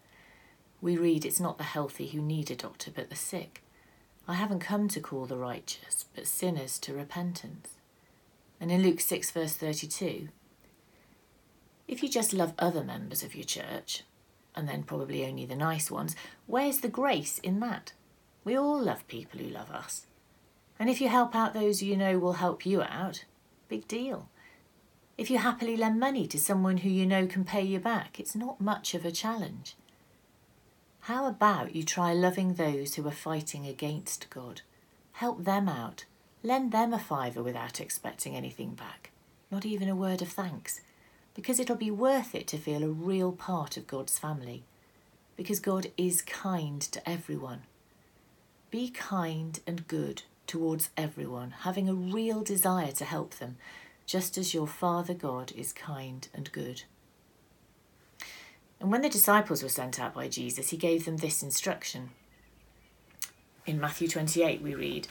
we 0.81 0.97
read, 0.97 1.25
It's 1.25 1.41
not 1.41 1.59
the 1.59 1.65
healthy 1.65 2.09
who 2.09 2.21
need 2.21 2.51
a 2.51 2.57
doctor, 2.57 2.91
but 2.95 3.11
the 3.11 3.17
sick. 3.17 3.63
I 4.29 4.35
haven't 4.35 4.61
come 4.61 4.89
to 4.89 5.01
call 5.01 5.27
the 5.27 5.37
righteous, 5.37 6.07
but 6.15 6.27
sinners 6.27 6.79
to 6.81 6.95
repentance. 6.95 7.75
And 8.61 8.73
in 8.73 8.83
Luke 8.83 9.01
6, 9.01 9.31
verse 9.31 9.55
32, 9.55 10.29
if 11.89 12.03
you 12.03 12.09
just 12.09 12.33
love 12.33 12.55
other 12.59 12.83
members 12.83 13.23
of 13.23 13.35
your 13.35 13.45
church, 13.45 14.03
and 14.55 14.69
then 14.69 14.83
probably 14.83 15.25
only 15.25 15.47
the 15.47 15.55
nice 15.55 15.91
ones, 15.91 16.17
where's 16.47 16.81
the 16.81 16.89
grace 16.89 17.39
in 17.41 17.61
that? 17.61 17.93
We 18.45 18.57
all 18.57 18.81
love 18.81 19.07
people 19.09 19.41
who 19.41 19.49
love 19.49 19.71
us. 19.71 20.07
And 20.79 20.91
if 20.91 21.01
you 21.01 21.09
help 21.09 21.35
out 21.35 21.55
those 21.55 21.83
you 21.83 21.97
know 21.97 22.19
will 22.19 22.35
help 22.35 22.67
you 22.67 22.83
out, 22.83 23.25
big 23.69 23.89
deal. 23.89 24.29
If 25.19 25.31
you 25.31 25.39
happily 25.39 25.77
lend 25.77 25.99
money 25.99 26.27
to 26.27 26.39
someone 26.39 26.79
who 26.79 26.91
you 26.91 27.07
know 27.07 27.27
can 27.27 27.45
pay 27.45 27.63
you 27.63 27.81
back, 27.81 28.21
it's 28.21 28.37
not 28.37 28.61
much 28.61 28.95
of 28.95 29.05
a 29.05 29.11
challenge. 29.11 29.75
How 31.01 31.27
about 31.27 31.75
you 31.75 31.83
try 31.83 32.13
loving 32.13 32.55
those 32.55 32.95
who 32.95 33.07
are 33.07 33.13
fighting 33.13 33.67
against 33.67 34.29
God? 34.29 34.63
Help 35.13 35.45
them 35.45 35.69
out. 35.69 36.05
Lend 36.43 36.73
them 36.73 36.93
a 36.93 36.99
fiver 36.99 37.43
without 37.43 37.81
expecting 37.81 38.37
anything 38.37 38.75
back, 38.75 39.11
not 39.51 39.65
even 39.65 39.89
a 39.89 39.97
word 39.97 40.21
of 40.21 40.29
thanks, 40.29 40.81
because 41.37 41.61
it'll 41.61 41.77
be 41.77 41.91
worth 41.91 42.35
it 42.35 42.47
to 42.49 42.57
feel 42.57 42.83
a 42.83 42.89
real 42.89 43.31
part 43.31 43.77
of 43.77 43.87
God's 43.87 44.19
family, 44.19 44.65
because 45.37 45.61
God 45.61 45.93
is 45.99 46.23
kind 46.23 46.81
to 46.81 47.09
everyone. 47.09 47.61
Be 48.71 48.89
kind 48.89 49.61
and 49.67 49.87
good 49.87 50.23
towards 50.47 50.89
everyone, 50.97 51.51
having 51.61 51.91
a 51.91 51.95
real 51.95 52.43
desire 52.43 52.91
to 52.93 53.05
help 53.05 53.35
them, 53.35 53.59
just 54.07 54.39
as 54.39 54.55
your 54.55 54.67
Father 54.67 55.13
God 55.13 55.53
is 55.55 55.75
kind 55.75 56.27
and 56.33 56.51
good. 56.53 56.85
And 58.81 58.91
when 58.91 59.03
the 59.03 59.09
disciples 59.11 59.63
were 59.63 59.69
sent 59.69 60.01
out 60.01 60.15
by 60.15 60.29
Jesus, 60.29 60.71
he 60.71 60.79
gave 60.79 61.05
them 61.05 61.19
this 61.19 61.43
instruction. 61.43 62.11
In 63.67 63.79
Matthew 63.79 64.09
28, 64.09 64.63
we 64.63 64.75
read, 64.75 65.07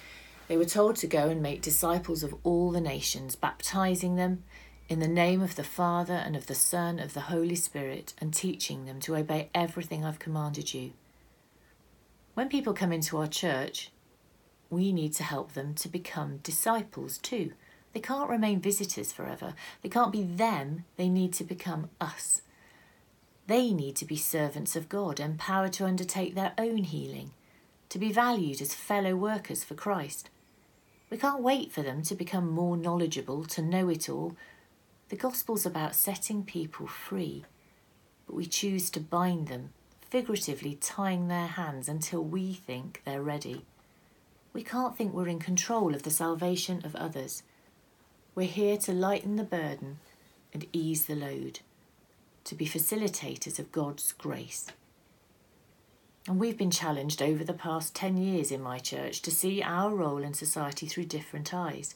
They 0.47 0.57
were 0.57 0.65
told 0.65 0.95
to 0.97 1.07
go 1.07 1.29
and 1.29 1.41
make 1.41 1.61
disciples 1.61 2.23
of 2.23 2.35
all 2.43 2.71
the 2.71 2.81
nations, 2.81 3.35
baptizing 3.35 4.15
them 4.15 4.43
in 4.87 4.99
the 4.99 5.07
name 5.07 5.41
of 5.41 5.55
the 5.55 5.63
Father 5.63 6.13
and 6.13 6.35
of 6.35 6.47
the 6.47 6.55
Son 6.55 6.99
and 6.99 7.07
of 7.07 7.13
the 7.13 7.21
Holy 7.21 7.55
Spirit, 7.55 8.13
and 8.19 8.33
teaching 8.33 8.85
them 8.85 8.99
to 9.01 9.15
obey 9.15 9.49
everything 9.53 10.05
I've 10.05 10.19
commanded 10.19 10.73
you. 10.73 10.93
When 12.35 12.49
people 12.49 12.73
come 12.73 12.91
into 12.91 13.17
our 13.17 13.27
church, 13.27 13.91
we 14.69 14.91
need 14.91 15.13
to 15.13 15.23
help 15.23 15.53
them 15.53 15.73
to 15.75 15.87
become 15.87 16.37
disciples 16.37 17.17
too. 17.17 17.53
They 17.93 17.99
can't 17.99 18.29
remain 18.29 18.59
visitors 18.59 19.11
forever. 19.13 19.55
They 19.81 19.89
can't 19.89 20.11
be 20.11 20.23
them, 20.23 20.83
they 20.97 21.09
need 21.09 21.33
to 21.35 21.43
become 21.43 21.89
us. 21.99 22.41
They 23.47 23.71
need 23.71 23.95
to 23.97 24.05
be 24.05 24.17
servants 24.17 24.75
of 24.75 24.89
God, 24.89 25.19
empowered 25.19 25.73
to 25.73 25.85
undertake 25.85 26.35
their 26.35 26.53
own 26.57 26.83
healing, 26.83 27.31
to 27.89 27.97
be 27.97 28.11
valued 28.11 28.61
as 28.61 28.73
fellow 28.73 29.15
workers 29.15 29.63
for 29.63 29.75
Christ. 29.75 30.29
We 31.09 31.17
can't 31.17 31.41
wait 31.41 31.71
for 31.71 31.81
them 31.81 32.01
to 32.03 32.15
become 32.15 32.49
more 32.49 32.75
knowledgeable, 32.75 33.45
to 33.45 33.61
know 33.61 33.87
it 33.89 34.09
all. 34.09 34.35
The 35.15 35.21
gospel's 35.21 35.65
about 35.65 35.95
setting 35.95 36.43
people 36.43 36.87
free, 36.87 37.45
but 38.27 38.35
we 38.35 38.45
choose 38.45 38.89
to 38.89 38.99
bind 38.99 39.47
them, 39.47 39.69
figuratively 40.01 40.75
tying 40.75 41.29
their 41.29 41.47
hands 41.47 41.87
until 41.87 42.21
we 42.21 42.51
think 42.51 43.01
they're 43.05 43.21
ready. 43.21 43.63
We 44.51 44.61
can't 44.61 44.97
think 44.97 45.13
we're 45.13 45.29
in 45.29 45.39
control 45.39 45.95
of 45.95 46.03
the 46.03 46.11
salvation 46.11 46.81
of 46.83 46.97
others. 46.97 47.43
We're 48.35 48.47
here 48.47 48.75
to 48.75 48.91
lighten 48.91 49.37
the 49.37 49.45
burden 49.45 49.99
and 50.53 50.67
ease 50.73 51.05
the 51.05 51.15
load 51.15 51.61
to 52.43 52.53
be 52.53 52.67
facilitators 52.67 53.57
of 53.57 53.71
God's 53.71 54.11
grace. 54.11 54.67
And 56.27 56.41
we've 56.41 56.57
been 56.57 56.71
challenged 56.71 57.21
over 57.21 57.45
the 57.45 57.53
past 57.53 57.95
10 57.95 58.17
years 58.17 58.51
in 58.51 58.61
my 58.61 58.79
church 58.79 59.21
to 59.21 59.31
see 59.31 59.63
our 59.63 59.95
role 59.95 60.23
in 60.23 60.33
society 60.33 60.87
through 60.87 61.05
different 61.05 61.53
eyes. 61.53 61.95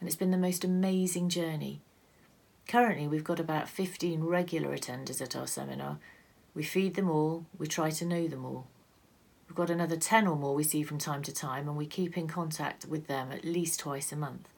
And 0.00 0.08
it's 0.08 0.16
been 0.16 0.32
the 0.32 0.36
most 0.36 0.64
amazing 0.64 1.28
journey. 1.28 1.82
Currently, 2.68 3.06
we've 3.06 3.24
got 3.24 3.40
about 3.40 3.68
15 3.68 4.24
regular 4.24 4.76
attenders 4.76 5.20
at 5.20 5.36
our 5.36 5.46
seminar. 5.46 5.98
We 6.54 6.62
feed 6.62 6.94
them 6.94 7.10
all, 7.10 7.44
we 7.58 7.66
try 7.66 7.90
to 7.90 8.04
know 8.04 8.28
them 8.28 8.44
all. 8.44 8.66
We've 9.48 9.56
got 9.56 9.70
another 9.70 9.96
10 9.96 10.26
or 10.26 10.36
more 10.36 10.54
we 10.54 10.64
see 10.64 10.82
from 10.82 10.98
time 10.98 11.22
to 11.24 11.32
time, 11.32 11.68
and 11.68 11.76
we 11.76 11.86
keep 11.86 12.16
in 12.16 12.26
contact 12.28 12.86
with 12.86 13.06
them 13.06 13.30
at 13.32 13.44
least 13.44 13.80
twice 13.80 14.12
a 14.12 14.16
month. 14.16 14.48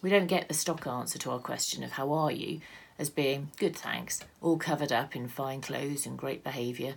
We 0.00 0.10
don't 0.10 0.26
get 0.26 0.48
the 0.48 0.54
stock 0.54 0.86
answer 0.86 1.18
to 1.18 1.30
our 1.30 1.38
question 1.38 1.82
of 1.82 1.92
how 1.92 2.12
are 2.12 2.32
you, 2.32 2.60
as 2.98 3.10
being 3.10 3.50
good 3.58 3.76
thanks, 3.76 4.20
all 4.40 4.56
covered 4.56 4.92
up 4.92 5.14
in 5.14 5.28
fine 5.28 5.60
clothes 5.60 6.06
and 6.06 6.16
great 6.16 6.42
behaviour. 6.42 6.94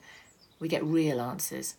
We 0.60 0.68
get 0.68 0.84
real 0.84 1.20
answers 1.20 1.76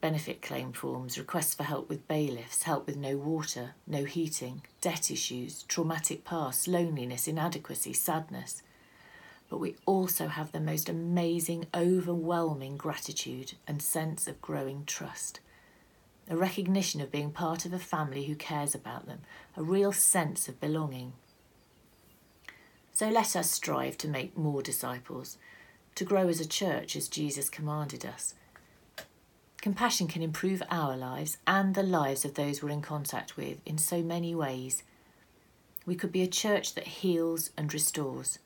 benefit 0.00 0.40
claim 0.40 0.72
forms, 0.72 1.18
requests 1.18 1.54
for 1.54 1.64
help 1.64 1.88
with 1.88 2.06
bailiffs, 2.06 2.62
help 2.62 2.86
with 2.86 2.96
no 2.96 3.16
water, 3.16 3.74
no 3.86 4.04
heating, 4.04 4.62
debt 4.80 5.10
issues, 5.10 5.64
traumatic 5.64 6.24
past, 6.24 6.68
loneliness, 6.68 7.26
inadequacy, 7.26 7.92
sadness. 7.92 8.62
But 9.50 9.58
we 9.58 9.76
also 9.86 10.28
have 10.28 10.52
the 10.52 10.60
most 10.60 10.88
amazing, 10.88 11.66
overwhelming 11.74 12.76
gratitude 12.76 13.54
and 13.66 13.82
sense 13.82 14.28
of 14.28 14.42
growing 14.42 14.84
trust. 14.86 15.40
A 16.30 16.36
recognition 16.36 17.00
of 17.00 17.10
being 17.10 17.30
part 17.30 17.64
of 17.64 17.72
a 17.72 17.78
family 17.78 18.24
who 18.24 18.34
cares 18.34 18.74
about 18.74 19.06
them, 19.06 19.20
a 19.56 19.62
real 19.62 19.92
sense 19.92 20.48
of 20.48 20.60
belonging. 20.60 21.14
So 22.92 23.08
let 23.08 23.34
us 23.34 23.50
strive 23.50 23.96
to 23.98 24.08
make 24.08 24.36
more 24.36 24.60
disciples, 24.60 25.38
to 25.94 26.04
grow 26.04 26.28
as 26.28 26.40
a 26.40 26.46
church 26.46 26.94
as 26.94 27.08
Jesus 27.08 27.48
commanded 27.48 28.04
us. 28.04 28.34
Compassion 29.60 30.06
can 30.06 30.22
improve 30.22 30.62
our 30.70 30.96
lives 30.96 31.38
and 31.46 31.74
the 31.74 31.82
lives 31.82 32.24
of 32.24 32.34
those 32.34 32.62
we're 32.62 32.70
in 32.70 32.82
contact 32.82 33.36
with 33.36 33.58
in 33.66 33.76
so 33.78 34.02
many 34.02 34.34
ways. 34.34 34.82
We 35.84 35.96
could 35.96 36.12
be 36.12 36.22
a 36.22 36.28
church 36.28 36.74
that 36.74 36.86
heals 36.86 37.50
and 37.56 37.72
restores 37.72 38.38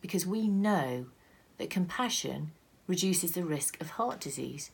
because 0.00 0.26
we 0.26 0.48
know 0.48 1.06
that 1.58 1.70
compassion 1.70 2.52
reduces 2.86 3.32
the 3.32 3.44
risk 3.44 3.80
of 3.80 3.90
heart 3.90 4.20
disease 4.20 4.70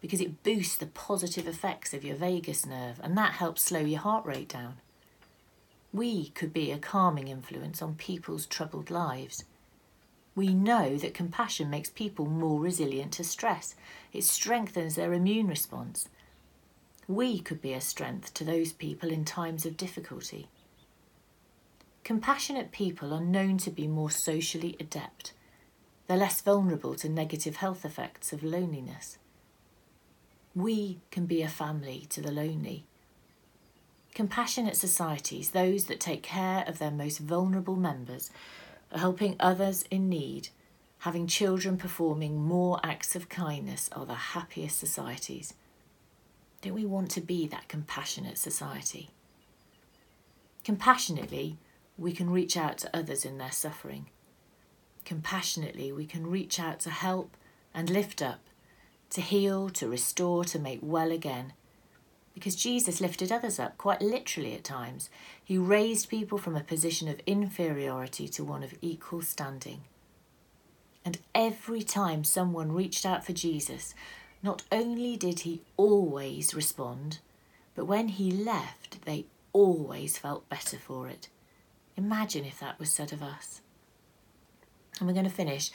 because 0.00 0.20
it 0.20 0.42
boosts 0.42 0.76
the 0.76 0.86
positive 0.86 1.46
effects 1.46 1.92
of 1.92 2.04
your 2.04 2.16
vagus 2.16 2.64
nerve 2.64 3.00
and 3.02 3.16
that 3.16 3.32
helps 3.32 3.62
slow 3.62 3.80
your 3.80 4.00
heart 4.00 4.24
rate 4.24 4.48
down 4.48 4.76
we 5.96 6.28
could 6.28 6.52
be 6.52 6.70
a 6.70 6.78
calming 6.78 7.28
influence 7.28 7.80
on 7.80 7.94
people's 7.94 8.44
troubled 8.44 8.90
lives. 8.90 9.44
We 10.36 10.52
know 10.52 10.98
that 10.98 11.14
compassion 11.14 11.70
makes 11.70 11.88
people 11.88 12.26
more 12.26 12.60
resilient 12.60 13.12
to 13.12 13.24
stress. 13.24 13.74
It 14.12 14.22
strengthens 14.22 14.94
their 14.94 15.14
immune 15.14 15.48
response. 15.48 16.10
We 17.08 17.40
could 17.40 17.62
be 17.62 17.72
a 17.72 17.80
strength 17.80 18.34
to 18.34 18.44
those 18.44 18.72
people 18.72 19.10
in 19.10 19.24
times 19.24 19.64
of 19.64 19.78
difficulty. 19.78 20.48
Compassionate 22.04 22.70
people 22.70 23.14
are 23.14 23.20
known 23.20 23.56
to 23.58 23.70
be 23.70 23.88
more 23.88 24.10
socially 24.10 24.76
adept. 24.78 25.32
They're 26.06 26.18
less 26.18 26.40
vulnerable 26.42 26.94
to 26.96 27.08
negative 27.08 27.56
health 27.56 27.84
effects 27.84 28.32
of 28.32 28.44
loneliness. 28.44 29.18
We 30.54 31.00
can 31.10 31.26
be 31.26 31.42
a 31.42 31.48
family 31.48 32.06
to 32.10 32.20
the 32.20 32.30
lonely. 32.30 32.84
Compassionate 34.14 34.76
societies, 34.76 35.50
those 35.50 35.86
that 35.86 36.00
take 36.00 36.22
care 36.22 36.64
of 36.66 36.78
their 36.78 36.90
most 36.90 37.18
vulnerable 37.18 37.76
members, 37.76 38.30
helping 38.92 39.36
others 39.40 39.84
in 39.90 40.08
need, 40.08 40.48
having 40.98 41.26
children 41.26 41.76
performing 41.76 42.40
more 42.40 42.80
acts 42.82 43.14
of 43.16 43.28
kindness, 43.28 43.90
are 43.92 44.06
the 44.06 44.14
happiest 44.14 44.78
societies. 44.78 45.54
Don't 46.62 46.74
we 46.74 46.86
want 46.86 47.10
to 47.12 47.20
be 47.20 47.46
that 47.48 47.68
compassionate 47.68 48.38
society? 48.38 49.10
Compassionately, 50.64 51.58
we 51.98 52.12
can 52.12 52.30
reach 52.30 52.56
out 52.56 52.78
to 52.78 52.96
others 52.96 53.24
in 53.24 53.38
their 53.38 53.52
suffering. 53.52 54.06
Compassionately, 55.04 55.92
we 55.92 56.06
can 56.06 56.26
reach 56.26 56.58
out 56.58 56.80
to 56.80 56.90
help 56.90 57.36
and 57.72 57.88
lift 57.88 58.20
up, 58.20 58.40
to 59.10 59.20
heal, 59.20 59.70
to 59.70 59.88
restore, 59.88 60.44
to 60.44 60.58
make 60.58 60.80
well 60.82 61.12
again 61.12 61.52
because 62.36 62.54
Jesus 62.54 63.00
lifted 63.00 63.32
others 63.32 63.58
up, 63.58 63.78
quite 63.78 64.02
literally 64.02 64.52
at 64.52 64.62
times. 64.62 65.08
He 65.42 65.56
raised 65.56 66.10
people 66.10 66.36
from 66.36 66.54
a 66.54 66.60
position 66.60 67.08
of 67.08 67.18
inferiority 67.26 68.28
to 68.28 68.44
one 68.44 68.62
of 68.62 68.74
equal 68.82 69.22
standing. 69.22 69.84
And 71.02 71.16
every 71.34 71.80
time 71.80 72.24
someone 72.24 72.72
reached 72.72 73.06
out 73.06 73.24
for 73.24 73.32
Jesus, 73.32 73.94
not 74.42 74.64
only 74.70 75.16
did 75.16 75.40
he 75.40 75.62
always 75.78 76.54
respond, 76.54 77.20
but 77.74 77.86
when 77.86 78.08
he 78.08 78.30
left, 78.30 79.06
they 79.06 79.24
always 79.54 80.18
felt 80.18 80.46
better 80.50 80.76
for 80.76 81.08
it. 81.08 81.30
Imagine 81.96 82.44
if 82.44 82.60
that 82.60 82.78
was 82.78 82.92
said 82.92 83.14
of 83.14 83.22
us. 83.22 83.62
And 84.98 85.08
we're 85.08 85.14
going 85.14 85.24
to 85.24 85.30
finish 85.30 85.70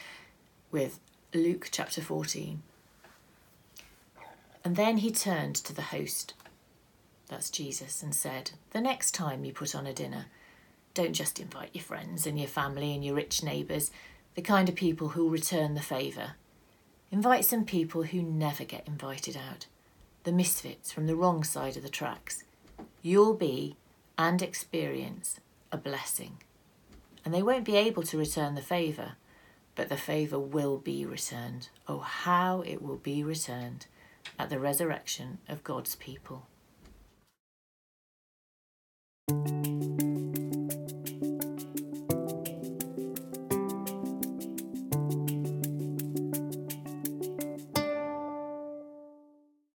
with 0.69 0.99
Luke 1.33 1.69
chapter 1.71 2.01
14. 2.01 2.61
And 4.63 4.75
then 4.75 4.97
he 4.97 5.09
turned 5.09 5.55
to 5.55 5.73
the 5.73 5.81
host 5.81 6.35
that's 7.31 7.49
Jesus, 7.49 8.03
and 8.03 8.13
said, 8.13 8.51
The 8.71 8.81
next 8.81 9.13
time 9.13 9.45
you 9.45 9.53
put 9.53 9.73
on 9.73 9.87
a 9.87 9.93
dinner, 9.93 10.25
don't 10.93 11.13
just 11.13 11.39
invite 11.39 11.69
your 11.71 11.83
friends 11.83 12.27
and 12.27 12.37
your 12.37 12.49
family 12.49 12.93
and 12.93 13.05
your 13.05 13.15
rich 13.15 13.41
neighbours, 13.41 13.89
the 14.35 14.41
kind 14.41 14.67
of 14.67 14.75
people 14.75 15.09
who'll 15.09 15.29
return 15.29 15.73
the 15.73 15.81
favour. 15.81 16.33
Invite 17.09 17.45
some 17.45 17.63
people 17.63 18.03
who 18.03 18.21
never 18.21 18.65
get 18.65 18.85
invited 18.85 19.37
out, 19.37 19.67
the 20.25 20.33
misfits 20.33 20.91
from 20.91 21.07
the 21.07 21.15
wrong 21.15 21.45
side 21.45 21.77
of 21.77 21.83
the 21.83 21.89
tracks. 21.89 22.43
You'll 23.01 23.33
be 23.33 23.77
and 24.17 24.41
experience 24.41 25.39
a 25.71 25.77
blessing. 25.77 26.37
And 27.23 27.33
they 27.33 27.41
won't 27.41 27.63
be 27.63 27.77
able 27.77 28.03
to 28.03 28.17
return 28.17 28.55
the 28.55 28.61
favour, 28.61 29.13
but 29.75 29.87
the 29.87 29.95
favour 29.95 30.37
will 30.37 30.77
be 30.77 31.05
returned. 31.05 31.69
Oh, 31.87 31.99
how 31.99 32.59
it 32.61 32.81
will 32.81 32.97
be 32.97 33.23
returned 33.23 33.87
at 34.37 34.49
the 34.49 34.59
resurrection 34.59 35.37
of 35.47 35.63
God's 35.63 35.95
people. 35.95 36.47
Thank 39.31 39.49
you 39.51 39.60